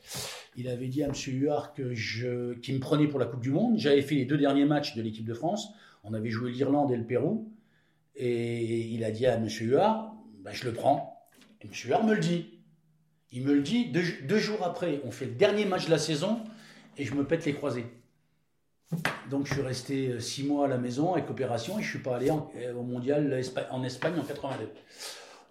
il 0.57 0.69
avait 0.69 0.89
dit 0.89 1.03
à 1.03 1.09
Monsieur 1.09 1.33
Huard 1.33 1.73
que 1.73 1.95
je, 1.95 2.55
qu'il 2.55 2.75
me 2.75 2.81
prenait 2.81 3.07
pour 3.07 3.21
la 3.21 3.27
Coupe 3.27 3.41
du 3.41 3.51
Monde. 3.51 3.79
J'avais 3.79 4.03
fait 4.03 4.17
les 4.17 4.25
deux 4.25 4.37
derniers 4.39 4.65
matchs 4.65 4.97
de 4.97 5.03
l'équipe 5.03 5.25
de 5.25 5.35
France. 5.35 5.69
On 6.03 6.15
avait 6.15 6.31
joué 6.31 6.51
l'Irlande 6.51 6.91
et 6.91 6.97
le 6.97 7.05
Pérou, 7.05 7.53
et 8.17 8.87
il 8.89 9.05
a 9.05 9.11
dit 9.11 9.27
à 9.27 9.39
Monsieur 9.39 9.67
Huard, 9.67 10.15
bah, 10.41 10.51
je 10.53 10.65
le 10.65 10.73
prends. 10.73 11.23
Et 11.61 11.69
Monsieur 11.69 11.91
Huard 11.91 12.05
me 12.05 12.15
le 12.15 12.21
dit. 12.21 12.59
Il 13.31 13.45
me 13.45 13.53
le 13.53 13.61
dit 13.61 13.93
deux 13.93 14.39
jours 14.39 14.65
après. 14.65 15.01
On 15.05 15.11
fait 15.11 15.27
le 15.27 15.33
dernier 15.33 15.65
match 15.67 15.87
de 15.87 15.91
la 15.91 15.99
saison, 15.99 16.41
et 16.97 17.05
je 17.05 17.15
me 17.15 17.25
pète 17.25 17.45
les 17.45 17.53
croisés. 17.53 17.87
Donc 19.31 19.47
je 19.47 19.53
suis 19.55 19.63
resté 19.63 20.09
euh, 20.09 20.21
six 20.21 20.43
mois 20.45 20.65
à 20.65 20.69
la 20.69 20.79
maison 20.79 21.13
avec 21.15 21.29
opération 21.31 21.79
et 21.79 21.83
je 21.83 21.91
suis 21.91 21.99
pas 21.99 22.17
allé 22.17 22.31
euh, 22.31 22.75
au 22.75 22.83
mondial 22.83 23.31
Espa- 23.33 23.69
en 23.71 23.85
Espagne 23.85 24.19
en 24.19 24.25
82. 24.25 24.73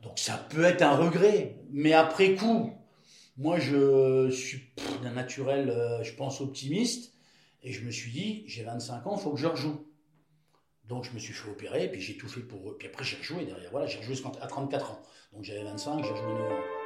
Donc 0.01 0.17
ça 0.19 0.37
peut 0.49 0.63
être 0.63 0.81
un 0.81 0.95
regret, 0.95 1.59
mais 1.71 1.93
après 1.93 2.35
coup, 2.35 2.73
moi 3.37 3.59
je 3.59 4.29
suis 4.31 4.61
d'un 5.03 5.11
naturel, 5.11 5.69
euh, 5.69 6.03
je 6.03 6.13
pense 6.13 6.41
optimiste 6.41 7.13
et 7.63 7.71
je 7.71 7.85
me 7.85 7.91
suis 7.91 8.11
dit 8.11 8.43
j'ai 8.47 8.63
25 8.63 9.05
ans, 9.05 9.17
faut 9.17 9.31
que 9.31 9.39
je 9.39 9.47
rejoue. 9.47 9.85
Donc 10.85 11.03
je 11.03 11.11
me 11.11 11.19
suis 11.19 11.33
fait 11.33 11.49
opérer, 11.49 11.91
puis 11.91 12.01
j'ai 12.01 12.17
tout 12.17 12.29
fait 12.29 12.39
pour 12.41 12.71
eux. 12.71 12.75
Puis 12.79 12.87
après 12.87 13.03
j'ai 13.03 13.17
rejoué 13.17 13.45
derrière. 13.45 13.69
Voilà, 13.71 13.85
j'ai 13.87 13.97
rejoué 13.99 14.15
jusqu'à 14.15 14.29
34 14.29 14.91
ans. 14.91 15.01
Donc 15.33 15.43
j'avais 15.43 15.63
25, 15.63 16.03
j'ai 16.03 16.09
rejoué 16.11 16.25
9 16.33 16.51
ans. 16.51 16.76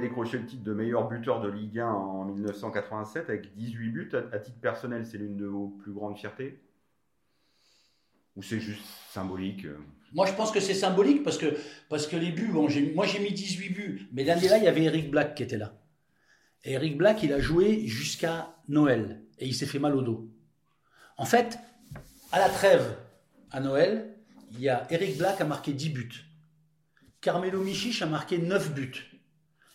Décroché 0.00 0.38
le 0.38 0.46
titre 0.46 0.62
de 0.62 0.72
meilleur 0.72 1.08
buteur 1.08 1.40
de 1.40 1.48
Ligue 1.48 1.78
1 1.78 1.86
en 1.86 2.24
1987 2.24 3.28
avec 3.28 3.54
18 3.54 3.88
buts. 3.90 4.10
À, 4.32 4.38
titre 4.38 4.58
personnel, 4.58 5.06
c'est 5.06 5.18
l'une 5.18 5.36
de 5.36 5.46
vos 5.46 5.68
plus 5.68 5.92
grandes 5.92 6.18
fiertés? 6.18 6.60
Ou 8.36 8.42
c'est 8.42 8.60
juste 8.60 8.84
symbolique? 9.10 9.66
Moi, 10.12 10.26
je 10.26 10.32
pense 10.32 10.50
que 10.50 10.60
c'est 10.60 10.74
symbolique 10.74 11.22
parce 11.22 11.38
que, 11.38 11.56
parce 11.88 12.06
que 12.06 12.16
les 12.16 12.32
buts, 12.32 12.50
bon, 12.52 12.68
moi 12.94 13.06
j'ai 13.06 13.20
mis 13.20 13.32
18 13.32 13.70
buts, 13.70 14.08
mais 14.12 14.24
l'année-là, 14.24 14.58
il 14.58 14.64
y 14.64 14.68
avait 14.68 14.84
Eric 14.84 15.10
Black 15.10 15.34
qui 15.34 15.42
était 15.42 15.58
là. 15.58 15.74
Et 16.64 16.72
Eric 16.72 16.96
Black, 16.98 17.22
il 17.22 17.32
a 17.32 17.40
joué 17.40 17.86
jusqu'à 17.86 18.56
Noël 18.68 19.22
et 19.38 19.46
il 19.46 19.54
s'est 19.54 19.66
fait 19.66 19.78
mal 19.78 19.94
au 19.94 20.02
dos. 20.02 20.30
En 21.16 21.24
fait, 21.24 21.58
à 22.32 22.38
la 22.38 22.48
trêve, 22.48 22.96
à 23.50 23.60
Noël, 23.60 24.16
il 24.52 24.60
y 24.60 24.68
a 24.68 24.86
Eric 24.90 25.18
Black 25.18 25.40
a 25.40 25.44
marqué 25.44 25.72
10 25.72 25.90
buts. 25.90 26.24
Carmelo 27.20 27.62
Michich 27.62 28.02
a 28.02 28.06
marqué 28.06 28.38
9 28.38 28.74
buts. 28.74 29.09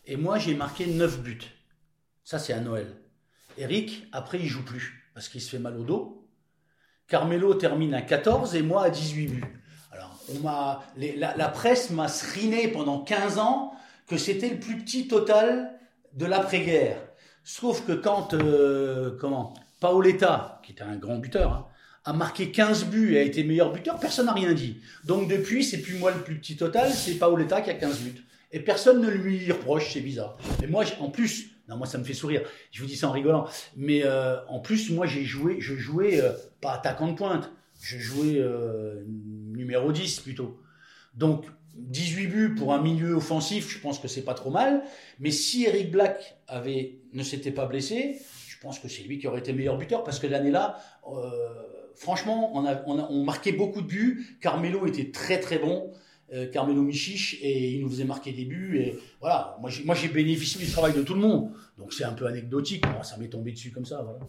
Et 0.07 0.17
moi, 0.17 0.37
j'ai 0.37 0.55
marqué 0.55 0.85
9 0.85 1.21
buts. 1.21 1.51
Ça, 2.23 2.39
c'est 2.39 2.53
à 2.53 2.59
Noël. 2.59 2.87
Eric, 3.57 4.07
après, 4.11 4.39
il 4.39 4.47
joue 4.47 4.63
plus 4.63 5.09
parce 5.13 5.29
qu'il 5.29 5.41
se 5.41 5.49
fait 5.49 5.59
mal 5.59 5.77
au 5.77 5.83
dos. 5.83 6.27
Carmelo 7.07 7.53
termine 7.53 7.93
à 7.93 8.01
14 8.01 8.55
et 8.55 8.61
moi 8.61 8.83
à 8.83 8.89
18 8.89 9.27
buts. 9.27 9.43
Alors, 9.91 10.19
on 10.33 10.39
m'a, 10.39 10.83
la, 10.97 11.47
presse 11.49 11.89
m'a 11.89 12.07
sriné 12.07 12.67
pendant 12.67 12.99
15 12.99 13.37
ans 13.37 13.73
que 14.07 14.17
c'était 14.17 14.49
le 14.49 14.59
plus 14.59 14.77
petit 14.77 15.07
total 15.07 15.71
de 16.13 16.25
l'après-guerre. 16.25 16.97
Sauf 17.43 17.85
que 17.85 17.93
quand, 17.93 18.33
euh, 18.33 19.15
comment, 19.19 19.53
Paoletta, 19.79 20.61
qui 20.63 20.71
était 20.71 20.83
un 20.83 20.95
grand 20.95 21.17
buteur, 21.17 21.53
hein, 21.53 21.67
a 22.03 22.13
marqué 22.13 22.51
15 22.51 22.85
buts 22.85 23.15
et 23.15 23.19
a 23.19 23.23
été 23.23 23.43
meilleur 23.43 23.71
buteur, 23.71 23.99
personne 23.99 24.27
n'a 24.27 24.33
rien 24.33 24.53
dit. 24.53 24.81
Donc 25.05 25.27
depuis, 25.27 25.63
c'est 25.63 25.81
plus 25.81 25.95
moi 25.95 26.11
le 26.11 26.21
plus 26.21 26.37
petit 26.39 26.55
total, 26.57 26.91
c'est 26.91 27.15
Paoletta 27.15 27.61
qui 27.61 27.69
a 27.69 27.75
15 27.75 27.99
buts. 27.99 28.23
Et 28.55 28.59
personne 28.61 29.01
ne 29.01 29.09
lui 29.09 29.51
reproche, 29.51 29.91
c'est 29.93 29.99
bizarre. 29.99 30.37
Mais 30.61 30.67
moi, 30.67 30.85
en 31.01 31.09
plus, 31.09 31.51
non, 31.67 31.75
moi 31.75 31.85
ça 31.87 31.97
me 31.97 32.05
fait 32.05 32.13
sourire. 32.13 32.41
Je 32.71 32.81
vous 32.81 32.87
dis 32.87 32.95
ça 32.95 33.09
en 33.09 33.11
rigolant. 33.11 33.47
Mais 33.75 34.03
euh, 34.05 34.37
en 34.47 34.59
plus, 34.61 34.89
moi 34.91 35.05
j'ai 35.05 35.25
joué, 35.25 35.57
je 35.59 35.75
jouais 35.75 36.21
euh, 36.21 36.31
pas 36.61 36.71
attaquant 36.75 37.09
de 37.11 37.15
pointe, 37.17 37.51
je 37.81 37.97
jouais 37.99 38.37
euh, 38.39 39.03
numéro 39.07 39.91
10 39.91 40.21
plutôt. 40.21 40.57
Donc 41.15 41.45
18 41.75 42.27
buts 42.27 42.55
pour 42.55 42.73
un 42.73 42.81
milieu 42.81 43.15
offensif, 43.15 43.69
je 43.69 43.79
pense 43.79 43.99
que 43.99 44.07
c'est 44.07 44.21
pas 44.23 44.33
trop 44.35 44.51
mal. 44.51 44.83
Mais 45.19 45.31
si 45.31 45.65
Eric 45.65 45.91
Black 45.91 46.37
avait 46.47 46.99
ne 47.11 47.23
s'était 47.23 47.51
pas 47.51 47.65
blessé, 47.65 48.21
je 48.47 48.57
pense 48.59 48.79
que 48.79 48.87
c'est 48.87 49.03
lui 49.03 49.19
qui 49.19 49.27
aurait 49.27 49.39
été 49.39 49.51
meilleur 49.51 49.77
buteur 49.77 50.05
parce 50.05 50.17
que 50.19 50.27
l'année-là, 50.27 50.77
euh, 51.11 51.49
franchement, 51.97 52.55
on, 52.55 52.65
a, 52.65 52.81
on, 52.85 52.99
a- 52.99 53.07
on 53.09 53.23
marquait 53.25 53.51
beaucoup 53.51 53.81
de 53.81 53.87
buts. 53.87 54.37
Carmelo 54.39 54.87
était 54.87 55.11
très 55.11 55.41
très 55.41 55.59
bon. 55.59 55.91
Euh, 56.33 56.47
Carmelo 56.47 56.81
Michich 56.81 57.37
et 57.41 57.71
il 57.73 57.81
nous 57.81 57.89
faisait 57.89 58.03
marquer 58.05 58.31
des 58.31 58.45
buts 58.45 58.77
et 58.79 58.97
voilà 59.21 59.57
moi 59.61 59.69
j'ai 59.69 59.83
moi 59.83 59.93
j'ai 59.95 60.07
bénéficié 60.07 60.63
du 60.65 60.71
travail 60.71 60.93
de 60.93 61.01
tout 61.03 61.13
le 61.13 61.19
monde 61.21 61.51
donc 61.77 61.93
c'est 61.93 62.03
un 62.03 62.13
peu 62.13 62.25
anecdotique 62.25 62.85
moi, 62.87 63.03
ça 63.03 63.17
m'est 63.17 63.27
tombé 63.29 63.51
dessus 63.51 63.71
comme 63.71 63.85
ça 63.85 64.01
voilà 64.01 64.19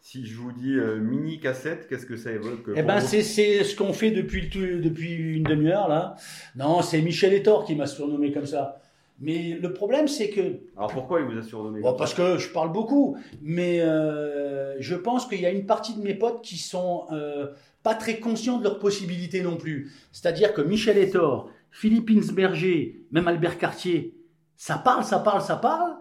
Si 0.00 0.24
je 0.26 0.36
vous 0.36 0.52
dis 0.52 0.74
euh, 0.74 1.00
mini 1.00 1.40
cassette, 1.40 1.88
qu'est-ce 1.88 2.06
que 2.06 2.16
ça 2.16 2.30
évoque 2.32 2.68
Eh 2.76 2.82
ben, 2.82 3.00
c'est, 3.00 3.22
c'est 3.22 3.64
ce 3.64 3.74
qu'on 3.74 3.92
fait 3.92 4.12
depuis, 4.12 4.42
le 4.42 4.48
tout- 4.50 4.80
depuis 4.88 5.14
une 5.14 5.42
demi-heure, 5.42 5.88
là. 5.88 6.14
Non, 6.54 6.80
c'est 6.82 7.02
Michel 7.02 7.32
Etor 7.34 7.64
qui 7.64 7.74
m'a 7.74 7.86
surnommé 7.88 8.30
comme 8.30 8.46
ça. 8.46 8.80
Mais 9.18 9.58
le 9.60 9.72
problème, 9.72 10.08
c'est 10.08 10.28
que. 10.28 10.60
Alors 10.76 10.92
pourquoi 10.92 11.20
il 11.20 11.26
vous 11.26 11.38
a 11.38 11.42
surnommé 11.42 11.80
Bon, 11.80 11.94
parce 11.94 12.12
que 12.12 12.36
je 12.36 12.50
parle 12.50 12.72
beaucoup, 12.72 13.16
mais 13.40 13.80
euh, 13.80 14.74
je 14.78 14.94
pense 14.94 15.26
qu'il 15.26 15.40
y 15.40 15.46
a 15.46 15.50
une 15.50 15.66
partie 15.66 15.94
de 15.94 16.02
mes 16.02 16.14
potes 16.14 16.42
qui 16.42 16.58
sont 16.58 17.06
euh, 17.12 17.48
pas 17.82 17.94
très 17.94 18.18
conscients 18.18 18.58
de 18.58 18.64
leurs 18.64 18.78
possibilités 18.78 19.42
non 19.42 19.56
plus. 19.56 19.92
C'est-à-dire 20.12 20.52
que 20.52 20.60
Michel 20.60 20.98
Etor, 20.98 21.50
Philippe 21.70 22.10
Insberger, 22.10 23.06
même 23.10 23.26
Albert 23.26 23.58
Cartier, 23.58 24.14
ça 24.56 24.76
parle, 24.76 25.04
ça 25.04 25.18
parle, 25.18 25.40
ça 25.40 25.56
parle. 25.56 25.96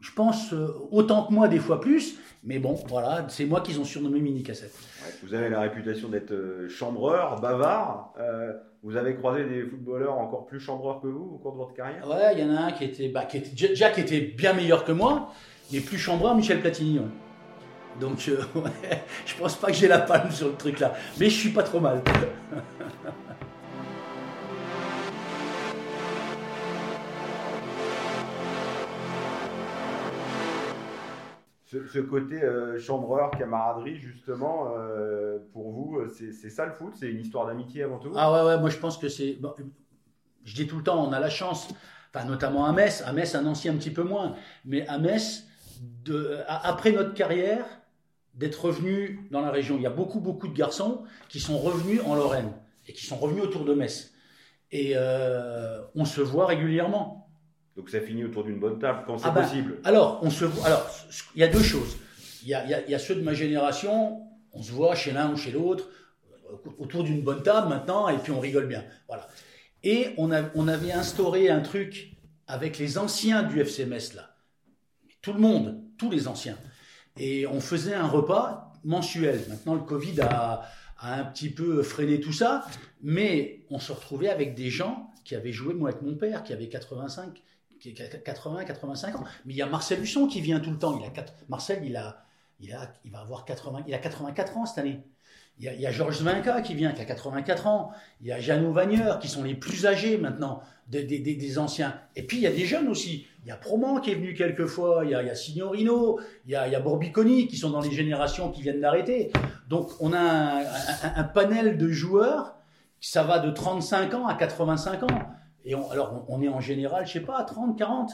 Je 0.00 0.12
pense 0.12 0.52
euh, 0.52 0.68
autant 0.90 1.26
que 1.26 1.32
moi, 1.32 1.48
des 1.48 1.58
fois 1.58 1.80
plus. 1.80 2.18
Mais 2.48 2.58
bon, 2.58 2.76
voilà, 2.88 3.26
c'est 3.28 3.44
moi 3.44 3.60
qu'ils 3.60 3.78
ont 3.78 3.84
surnommé 3.84 4.20
Mini 4.20 4.42
Cassette. 4.42 4.72
Ouais, 5.04 5.12
Vous 5.22 5.34
avez 5.34 5.50
la 5.50 5.60
réputation 5.60 6.08
d'être 6.08 6.32
euh, 6.32 6.66
chambreur, 6.70 7.38
bavard. 7.42 8.14
Euh, 8.18 8.54
vous 8.82 8.96
avez 8.96 9.16
croisé 9.16 9.44
des 9.44 9.64
footballeurs 9.66 10.16
encore 10.16 10.46
plus 10.46 10.58
chambreurs 10.58 11.02
que 11.02 11.08
vous 11.08 11.32
au 11.34 11.36
cours 11.36 11.52
de 11.52 11.58
votre 11.58 11.74
carrière? 11.74 12.08
Ouais, 12.08 12.32
il 12.32 12.40
y 12.40 12.50
en 12.50 12.56
a 12.56 12.60
un 12.60 12.72
qui 12.72 12.84
était, 12.84 13.10
bah, 13.10 13.26
qui 13.26 13.36
était 13.36 13.50
déjà 13.50 13.90
qui 13.90 14.00
était 14.00 14.22
bien 14.22 14.54
meilleur 14.54 14.86
que 14.86 14.92
moi, 14.92 15.30
mais 15.70 15.80
plus 15.80 15.98
chambreur, 15.98 16.34
Michel 16.34 16.62
Platini. 16.62 17.00
ouais. 17.00 17.04
Donc, 18.00 18.26
euh, 18.30 18.40
ouais, 18.58 19.02
je 19.26 19.34
pense 19.36 19.56
pas 19.56 19.66
que 19.66 19.74
j'ai 19.74 19.88
la 19.88 19.98
palme 19.98 20.30
sur 20.30 20.46
le 20.48 20.54
truc 20.54 20.80
là, 20.80 20.94
mais 21.20 21.28
je 21.28 21.38
suis 21.38 21.50
pas 21.50 21.64
trop 21.64 21.80
mal. 21.80 22.02
ce, 31.68 31.98
côté 32.00 32.42
euh, 32.42 32.78
chambreur, 32.78 33.30
camaraderie, 33.32 33.96
justement, 33.96 34.72
euh, 34.78 35.38
pour 35.52 35.70
vous, 35.70 35.98
euh, 35.98 36.08
c'est 36.08 36.50
ça 36.50 36.64
le 36.64 36.72
foot? 36.72 36.94
C'est 36.98 37.10
une 37.10 37.20
histoire 37.20 37.46
d'amitié 37.46 37.82
avant 37.82 37.98
tout? 37.98 38.10
Ah 38.16 38.32
ouais, 38.32 38.48
ouais, 38.48 38.58
moi 38.58 38.70
je 38.70 38.78
pense 38.78 38.96
que 38.96 39.08
c'est. 39.08 39.38
je 40.44 40.54
dis 40.54 40.66
tout 40.66 40.78
le 40.78 40.82
temps, 40.82 41.06
on 41.06 41.12
a 41.12 41.20
la 41.20 41.28
chance, 41.28 41.68
enfin, 42.14 42.24
notamment 42.24 42.64
à 42.64 42.72
Metz, 42.72 43.02
à 43.04 43.12
Metz, 43.12 43.34
à 43.34 43.42
Nancy 43.42 43.68
un 43.68 43.76
petit 43.76 43.90
peu 43.90 44.02
moins, 44.02 44.34
mais 44.64 44.86
à 44.86 44.98
Metz, 44.98 45.46
après 46.46 46.92
notre 46.92 47.12
carrière, 47.12 47.66
d'être 48.34 48.64
revenu 48.64 49.28
dans 49.30 49.40
la 49.40 49.50
région. 49.50 49.76
Il 49.76 49.82
y 49.82 49.86
a 49.86 49.90
beaucoup, 49.90 50.20
beaucoup 50.20 50.48
de 50.48 50.56
garçons 50.56 51.04
qui 51.28 51.40
sont 51.40 51.58
revenus 51.58 52.00
en 52.06 52.14
Lorraine 52.14 52.52
et 52.86 52.92
qui 52.94 53.04
sont 53.04 53.16
revenus 53.16 53.42
autour 53.42 53.64
de 53.64 53.74
Metz. 53.74 54.14
Et 54.70 54.94
on 55.94 56.04
se 56.04 56.20
voit 56.20 56.46
régulièrement. 56.46 57.27
Donc 57.78 57.88
ça 57.90 58.00
finit 58.00 58.24
autour 58.24 58.42
d'une 58.44 58.58
bonne 58.58 58.78
table 58.78 59.04
quand 59.06 59.16
c'est 59.18 59.28
Ah 59.28 59.30
bah, 59.30 59.42
possible. 59.44 59.78
Alors, 59.84 60.18
on 60.22 60.28
se 60.30 60.44
voit. 60.44 60.66
Alors, 60.66 60.86
il 61.34 61.40
y 61.40 61.44
a 61.44 61.48
deux 61.48 61.62
choses. 61.62 61.96
Il 62.42 62.48
y 62.48 62.54
a, 62.54 62.64
il 62.64 62.70
y 62.70 62.74
a- 62.74 62.84
il 62.84 62.90
y 62.90 62.94
a 62.94 62.98
ceux 62.98 63.14
de 63.14 63.22
ma 63.22 63.32
génération, 63.34 64.20
on 64.52 64.62
se 64.62 64.72
voit 64.72 64.94
chez 64.96 65.12
l'un 65.12 65.32
ou 65.32 65.36
chez 65.36 65.52
l'autre. 65.52 65.88
autour 66.78 67.04
d'une 67.04 67.20
bonne 67.22 67.42
table 67.42 67.68
maintenant, 67.68 68.08
et 68.08 68.16
puis 68.18 68.32
on 68.32 68.40
rigole 68.40 68.66
bien. 68.66 68.82
Voilà. 69.06 69.28
Et 69.84 70.14
on, 70.16 70.32
a, 70.32 70.44
on 70.54 70.66
avait 70.66 70.92
instauré 70.92 71.50
un 71.50 71.60
truc 71.60 72.12
avec 72.46 72.78
les 72.78 72.96
anciens 72.96 73.42
du 73.42 73.60
FCMS 73.60 74.14
là, 74.16 74.34
tout 75.20 75.34
le 75.34 75.40
monde, 75.40 75.82
tous 75.98 76.10
les 76.10 76.26
anciens, 76.26 76.56
et 77.18 77.46
on 77.46 77.60
faisait 77.60 77.92
un 77.94 78.06
repas 78.06 78.72
mensuel. 78.82 79.40
Maintenant, 79.50 79.74
le 79.74 79.82
Covid 79.82 80.22
a, 80.22 80.62
a 80.98 81.20
un 81.20 81.24
petit 81.24 81.50
peu 81.50 81.82
freiné 81.82 82.18
tout 82.18 82.32
ça, 82.32 82.64
mais 83.02 83.66
on 83.68 83.78
se 83.78 83.92
retrouvait 83.92 84.30
avec 84.30 84.54
des 84.54 84.70
gens 84.70 85.10
qui 85.24 85.34
avaient 85.34 85.52
joué, 85.52 85.74
moi 85.74 85.90
avec 85.90 86.00
mon 86.00 86.14
père, 86.14 86.42
qui 86.44 86.54
avait 86.54 86.68
85, 86.70 87.42
80, 87.80 88.64
85 88.64 89.16
ans. 89.16 89.24
Mais 89.44 89.54
il 89.54 89.56
y 89.56 89.62
a 89.62 89.66
Marcel 89.66 90.02
Husson 90.02 90.26
qui 90.26 90.40
vient 90.40 90.60
tout 90.60 90.70
le 90.70 90.78
temps. 90.78 90.98
Il 90.98 91.06
a 91.06 91.24
Marcel, 91.48 91.84
il 91.84 91.96
a, 91.96 92.24
il 92.60 92.72
a, 92.72 92.92
il 93.04 93.10
va 93.10 93.20
avoir 93.20 93.44
80, 93.44 93.84
il 93.86 93.94
a 93.94 93.98
84 93.98 94.56
ans 94.56 94.66
cette 94.66 94.78
année. 94.78 95.00
Il 95.60 95.80
y, 95.80 95.86
a, 95.86 95.90
Georges 95.90 96.18
Zvinka 96.18 96.62
qui 96.62 96.74
vient, 96.74 96.92
qui 96.92 97.02
a 97.02 97.04
84 97.04 97.66
ans. 97.66 97.90
Il 98.20 98.28
y 98.28 98.32
a 98.32 98.38
Jeannot 98.38 98.70
Vagneur, 98.70 99.18
qui 99.18 99.26
sont 99.26 99.42
les 99.42 99.56
plus 99.56 99.86
âgés 99.86 100.16
maintenant, 100.16 100.62
des, 100.86 101.02
des, 101.02 101.18
des, 101.18 101.58
anciens. 101.58 102.00
Et 102.14 102.22
puis, 102.22 102.36
il 102.36 102.42
y 102.44 102.46
a 102.46 102.52
des 102.52 102.64
jeunes 102.64 102.86
aussi. 102.86 103.26
Il 103.42 103.48
y 103.48 103.50
a 103.50 103.56
Proman 103.56 104.00
qui 104.00 104.12
est 104.12 104.14
venu 104.14 104.34
quelques 104.34 104.66
fois. 104.66 105.00
Il 105.04 105.10
y 105.10 105.14
a, 105.16 105.18
a 105.18 105.34
Signorino. 105.34 106.20
Il 106.46 106.52
y 106.52 106.54
a, 106.54 106.68
il 106.68 106.74
a 106.76 106.80
Borbiconi 106.80 107.48
qui 107.48 107.56
sont 107.56 107.70
dans 107.70 107.80
les 107.80 107.90
générations 107.90 108.52
qui 108.52 108.62
viennent 108.62 108.80
d'arrêter. 108.80 109.32
Donc, 109.68 109.90
on 109.98 110.12
a 110.12 110.20
un, 110.20 110.64
un, 111.16 111.24
panel 111.24 111.76
de 111.76 111.88
joueurs. 111.88 112.54
Ça 113.00 113.24
va 113.24 113.40
de 113.40 113.50
35 113.50 114.14
ans 114.14 114.28
à 114.28 114.34
85 114.34 115.02
ans. 115.10 115.37
Et 115.64 115.74
on, 115.74 115.90
alors, 115.90 116.24
on 116.28 116.42
est 116.42 116.48
en 116.48 116.60
général, 116.60 117.06
je 117.06 117.12
sais 117.12 117.20
pas, 117.20 117.38
à 117.38 117.44
30, 117.44 117.78
40. 117.78 118.12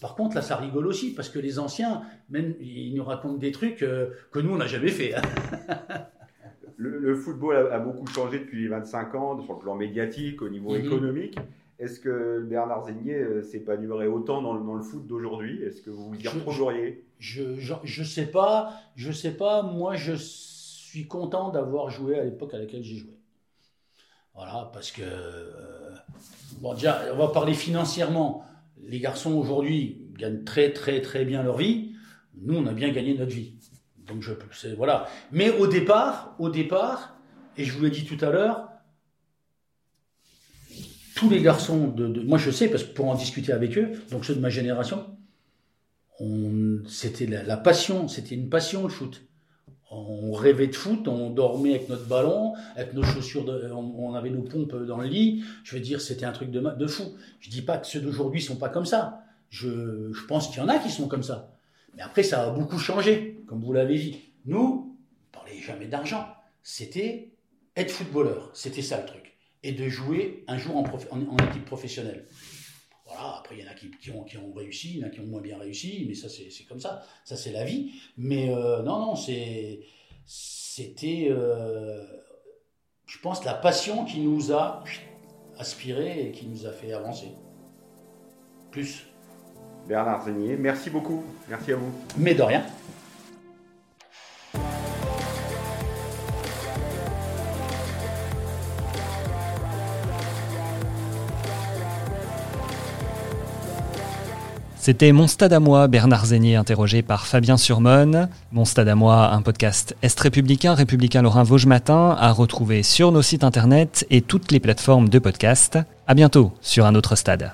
Par 0.00 0.14
contre, 0.14 0.36
là, 0.36 0.42
ça 0.42 0.56
rigole 0.56 0.86
aussi, 0.86 1.12
parce 1.12 1.28
que 1.28 1.38
les 1.38 1.58
anciens, 1.58 2.02
même, 2.28 2.54
ils 2.60 2.94
nous 2.94 3.04
racontent 3.04 3.36
des 3.36 3.52
trucs 3.52 3.82
euh, 3.82 4.10
que 4.30 4.38
nous, 4.38 4.54
on 4.54 4.58
n'a 4.58 4.66
jamais 4.66 4.90
fait. 4.90 5.14
Le, 6.80 7.16
football 7.16 7.72
a, 7.72 7.78
beaucoup 7.80 8.06
changé 8.06 8.38
depuis 8.38 8.62
les 8.62 8.68
25 8.68 9.14
ans, 9.16 9.42
sur 9.42 9.54
le 9.54 9.58
plan 9.58 9.74
médiatique, 9.74 10.42
au 10.42 10.48
niveau 10.48 10.74
mhm. 10.74 10.84
économique. 10.84 11.36
Est-ce 11.80 11.98
que 11.98 12.40
Bernard 12.40 12.86
Zégnier 12.86 13.16
euh, 13.16 13.42
s'épanouirait 13.42 14.06
autant 14.06 14.42
dans 14.42 14.52
le, 14.52 14.64
dans 14.64 14.74
le 14.74 14.82
foot 14.82 15.04
d'aujourd'hui? 15.04 15.60
Est-ce 15.64 15.82
que 15.82 15.90
vous 15.90 16.10
vous 16.10 16.20
y 16.20 16.28
retrouveriez? 16.28 17.04
Je 17.18 17.42
ne 17.42 18.04
sais 18.04 18.26
pas. 18.26 18.74
Je 18.94 19.10
sais 19.10 19.36
pas. 19.36 19.62
Moi, 19.62 19.96
je 19.96 20.14
suis 20.14 21.08
content 21.08 21.50
d'avoir 21.50 21.90
joué 21.90 22.18
à 22.18 22.24
l'époque 22.24 22.54
à 22.54 22.58
laquelle 22.58 22.84
j'ai 22.84 22.96
joué. 22.96 23.17
Voilà, 24.38 24.70
parce 24.72 24.92
que... 24.92 25.02
Euh, 25.02 25.96
bon, 26.60 26.72
déjà, 26.72 27.02
on 27.12 27.16
va 27.16 27.26
parler 27.28 27.54
financièrement. 27.54 28.46
Les 28.86 29.00
garçons, 29.00 29.32
aujourd'hui, 29.32 30.06
gagnent 30.16 30.44
très, 30.44 30.72
très, 30.72 31.02
très 31.02 31.24
bien 31.24 31.42
leur 31.42 31.56
vie. 31.56 31.96
Nous, 32.40 32.56
on 32.56 32.64
a 32.68 32.72
bien 32.72 32.92
gagné 32.92 33.18
notre 33.18 33.32
vie. 33.32 33.54
Donc 34.06 34.22
je 34.22 34.32
voilà. 34.76 35.08
Mais 35.32 35.50
au 35.50 35.66
départ, 35.66 36.36
au 36.38 36.50
départ, 36.50 37.16
et 37.56 37.64
je 37.64 37.76
vous 37.76 37.82
l'ai 37.82 37.90
dit 37.90 38.04
tout 38.04 38.24
à 38.24 38.30
l'heure, 38.30 38.68
tous 41.16 41.28
les 41.28 41.42
garçons 41.42 41.88
de, 41.88 42.22
moi 42.22 42.38
je 42.38 42.52
sais 42.52 42.68
parce 42.68 42.84
que 42.84 42.94
pour 42.94 43.06
en 43.06 43.16
discuter 43.16 43.52
avec 43.52 43.76
eux, 43.76 43.90
donc 44.12 44.24
ceux 44.24 44.36
de 44.36 44.40
ma 44.40 44.50
génération, 44.50 45.18
c'était 46.86 47.26
la, 47.26 47.56
passion, 47.56 48.06
c'était 48.06 48.36
une 48.36 48.48
passion 48.48 48.84
le 48.84 48.88
foot. 48.88 49.27
On 49.90 50.32
rêvait 50.32 50.66
de 50.66 50.74
foot, 50.74 51.08
on 51.08 51.30
dormait 51.30 51.74
avec 51.74 51.88
notre 51.88 52.04
ballon, 52.04 52.52
avec 52.76 52.92
nos 52.92 53.02
chaussures, 53.02 53.46
on, 53.72 54.12
avait 54.12 54.28
nos 54.28 54.42
pompes 54.42 54.74
dans 54.74 54.98
le 54.98 55.06
lit. 55.06 55.42
Je 55.64 55.76
veux 55.76 55.80
dire, 55.80 56.00
c'était 56.02 56.26
un 56.26 56.32
truc 56.32 56.50
de, 56.50 56.60
de 56.60 56.86
fou. 56.86 57.14
Je 57.40 57.48
dis 57.48 57.62
pas 57.62 57.78
que 57.78 57.86
ceux 57.86 58.00
d'aujourd'hui 58.00 58.42
sont 58.42 58.56
pas 58.56 58.68
comme 58.68 58.84
ça. 58.84 59.22
Je, 59.48 60.12
je 60.12 60.26
pense 60.26 60.48
qu'il 60.48 60.58
y 60.58 60.60
en 60.60 60.68
a 60.68 60.78
qui 60.78 60.90
sont 60.90 61.08
comme 61.08 61.22
ça. 61.22 61.54
Mais 61.96 62.02
après, 62.02 62.22
ça 62.22 62.46
a 62.46 62.50
beaucoup 62.50 62.78
changé, 62.78 63.42
comme 63.46 63.60
vous 63.60 63.72
l'avez 63.72 63.98
dit. 63.98 64.20
Nous, 64.44 64.94
on 65.32 65.36
parlait 65.36 65.58
jamais 65.58 65.86
d'argent. 65.86 66.26
C'était 66.62 67.32
être 67.76 67.90
footballeur. 67.90 68.50
C'était 68.52 68.82
ça 68.82 69.00
le 69.00 69.06
truc. 69.06 69.34
Et 69.62 69.72
de 69.72 69.88
jouer 69.88 70.44
un 70.46 70.58
jour 70.58 70.76
en, 70.76 71.36
équipe 71.48 71.64
professionnelle. 71.64 72.26
Voilà, 73.08 73.36
après, 73.38 73.56
il 73.56 73.64
y 73.64 73.66
en 73.66 73.70
a 73.70 73.74
qui, 73.74 74.10
ont, 74.10 74.22
qui, 74.24 74.36
ont, 74.36 74.52
réussi, 74.52 74.90
il 74.94 74.98
y 75.00 75.04
en 75.04 75.06
a 75.06 75.10
qui 75.10 75.20
ont 75.20 75.26
moins 75.26 75.40
bien 75.40 75.58
réussi, 75.58 76.04
mais 76.06 76.14
ça, 76.14 76.28
c'est 76.28 76.64
comme 76.68 76.80
ça. 76.80 77.02
Ça, 77.24 77.36
c'est 77.36 77.52
la 77.52 77.64
vie. 77.64 77.92
Mais 78.18 78.50
euh, 78.50 78.82
non, 78.82 78.98
non, 78.98 79.14
c'était, 80.26 81.28
euh, 81.30 82.04
je 83.06 83.18
pense, 83.20 83.44
la 83.44 83.54
passion 83.54 84.04
qui 84.04 84.20
nous 84.20 84.52
a 84.52 84.84
aspiré 85.58 86.28
et 86.28 86.32
qui 86.32 86.46
nous 86.46 86.66
a 86.66 86.72
fait 86.72 86.92
avancer. 86.92 87.32
Plus. 88.70 89.06
Bernard 89.88 90.26
Zenier. 90.26 90.56
Merci 90.56 90.90
beaucoup. 90.90 91.24
Merci 91.48 91.72
à 91.72 91.76
vous. 91.76 91.90
Mais 92.18 92.34
de 92.34 92.42
rien. 92.42 92.62
C'était 104.88 105.12
Mon 105.12 105.26
Stade 105.26 105.52
à 105.52 105.60
moi, 105.60 105.86
Bernard 105.86 106.24
Zénier 106.24 106.56
interrogé 106.56 107.02
par 107.02 107.26
Fabien 107.26 107.58
Surmonne. 107.58 108.30
Mon 108.52 108.64
Stade 108.64 108.88
à 108.88 108.94
moi, 108.94 109.34
un 109.34 109.42
podcast 109.42 109.94
Est 110.00 110.18
républicain, 110.18 110.72
républicain 110.72 111.20
Lorrain 111.20 111.42
Vosges 111.42 111.66
Matin, 111.66 112.16
à 112.18 112.32
retrouver 112.32 112.82
sur 112.82 113.12
nos 113.12 113.20
sites 113.20 113.44
internet 113.44 114.06
et 114.08 114.22
toutes 114.22 114.50
les 114.50 114.60
plateformes 114.60 115.10
de 115.10 115.18
podcast. 115.18 115.78
À 116.06 116.14
bientôt 116.14 116.54
sur 116.62 116.86
un 116.86 116.94
autre 116.94 117.16
stade. 117.16 117.52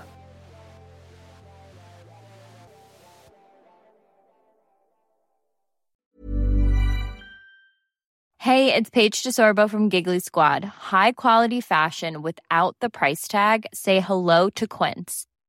Hey, 8.38 8.73
it's 8.73 8.90
Paige 8.90 9.25
DeSorbo 9.25 9.68
from 9.68 9.90
Giggly 9.90 10.20
Squad. 10.20 10.66
High 10.92 11.14
quality 11.16 11.61
fashion 11.61 12.23
without 12.23 12.77
the 12.81 12.88
price 12.88 13.27
tag. 13.27 13.66
Say 13.73 13.99
hello 13.99 14.51
to 14.51 14.68
Quince. 14.68 15.27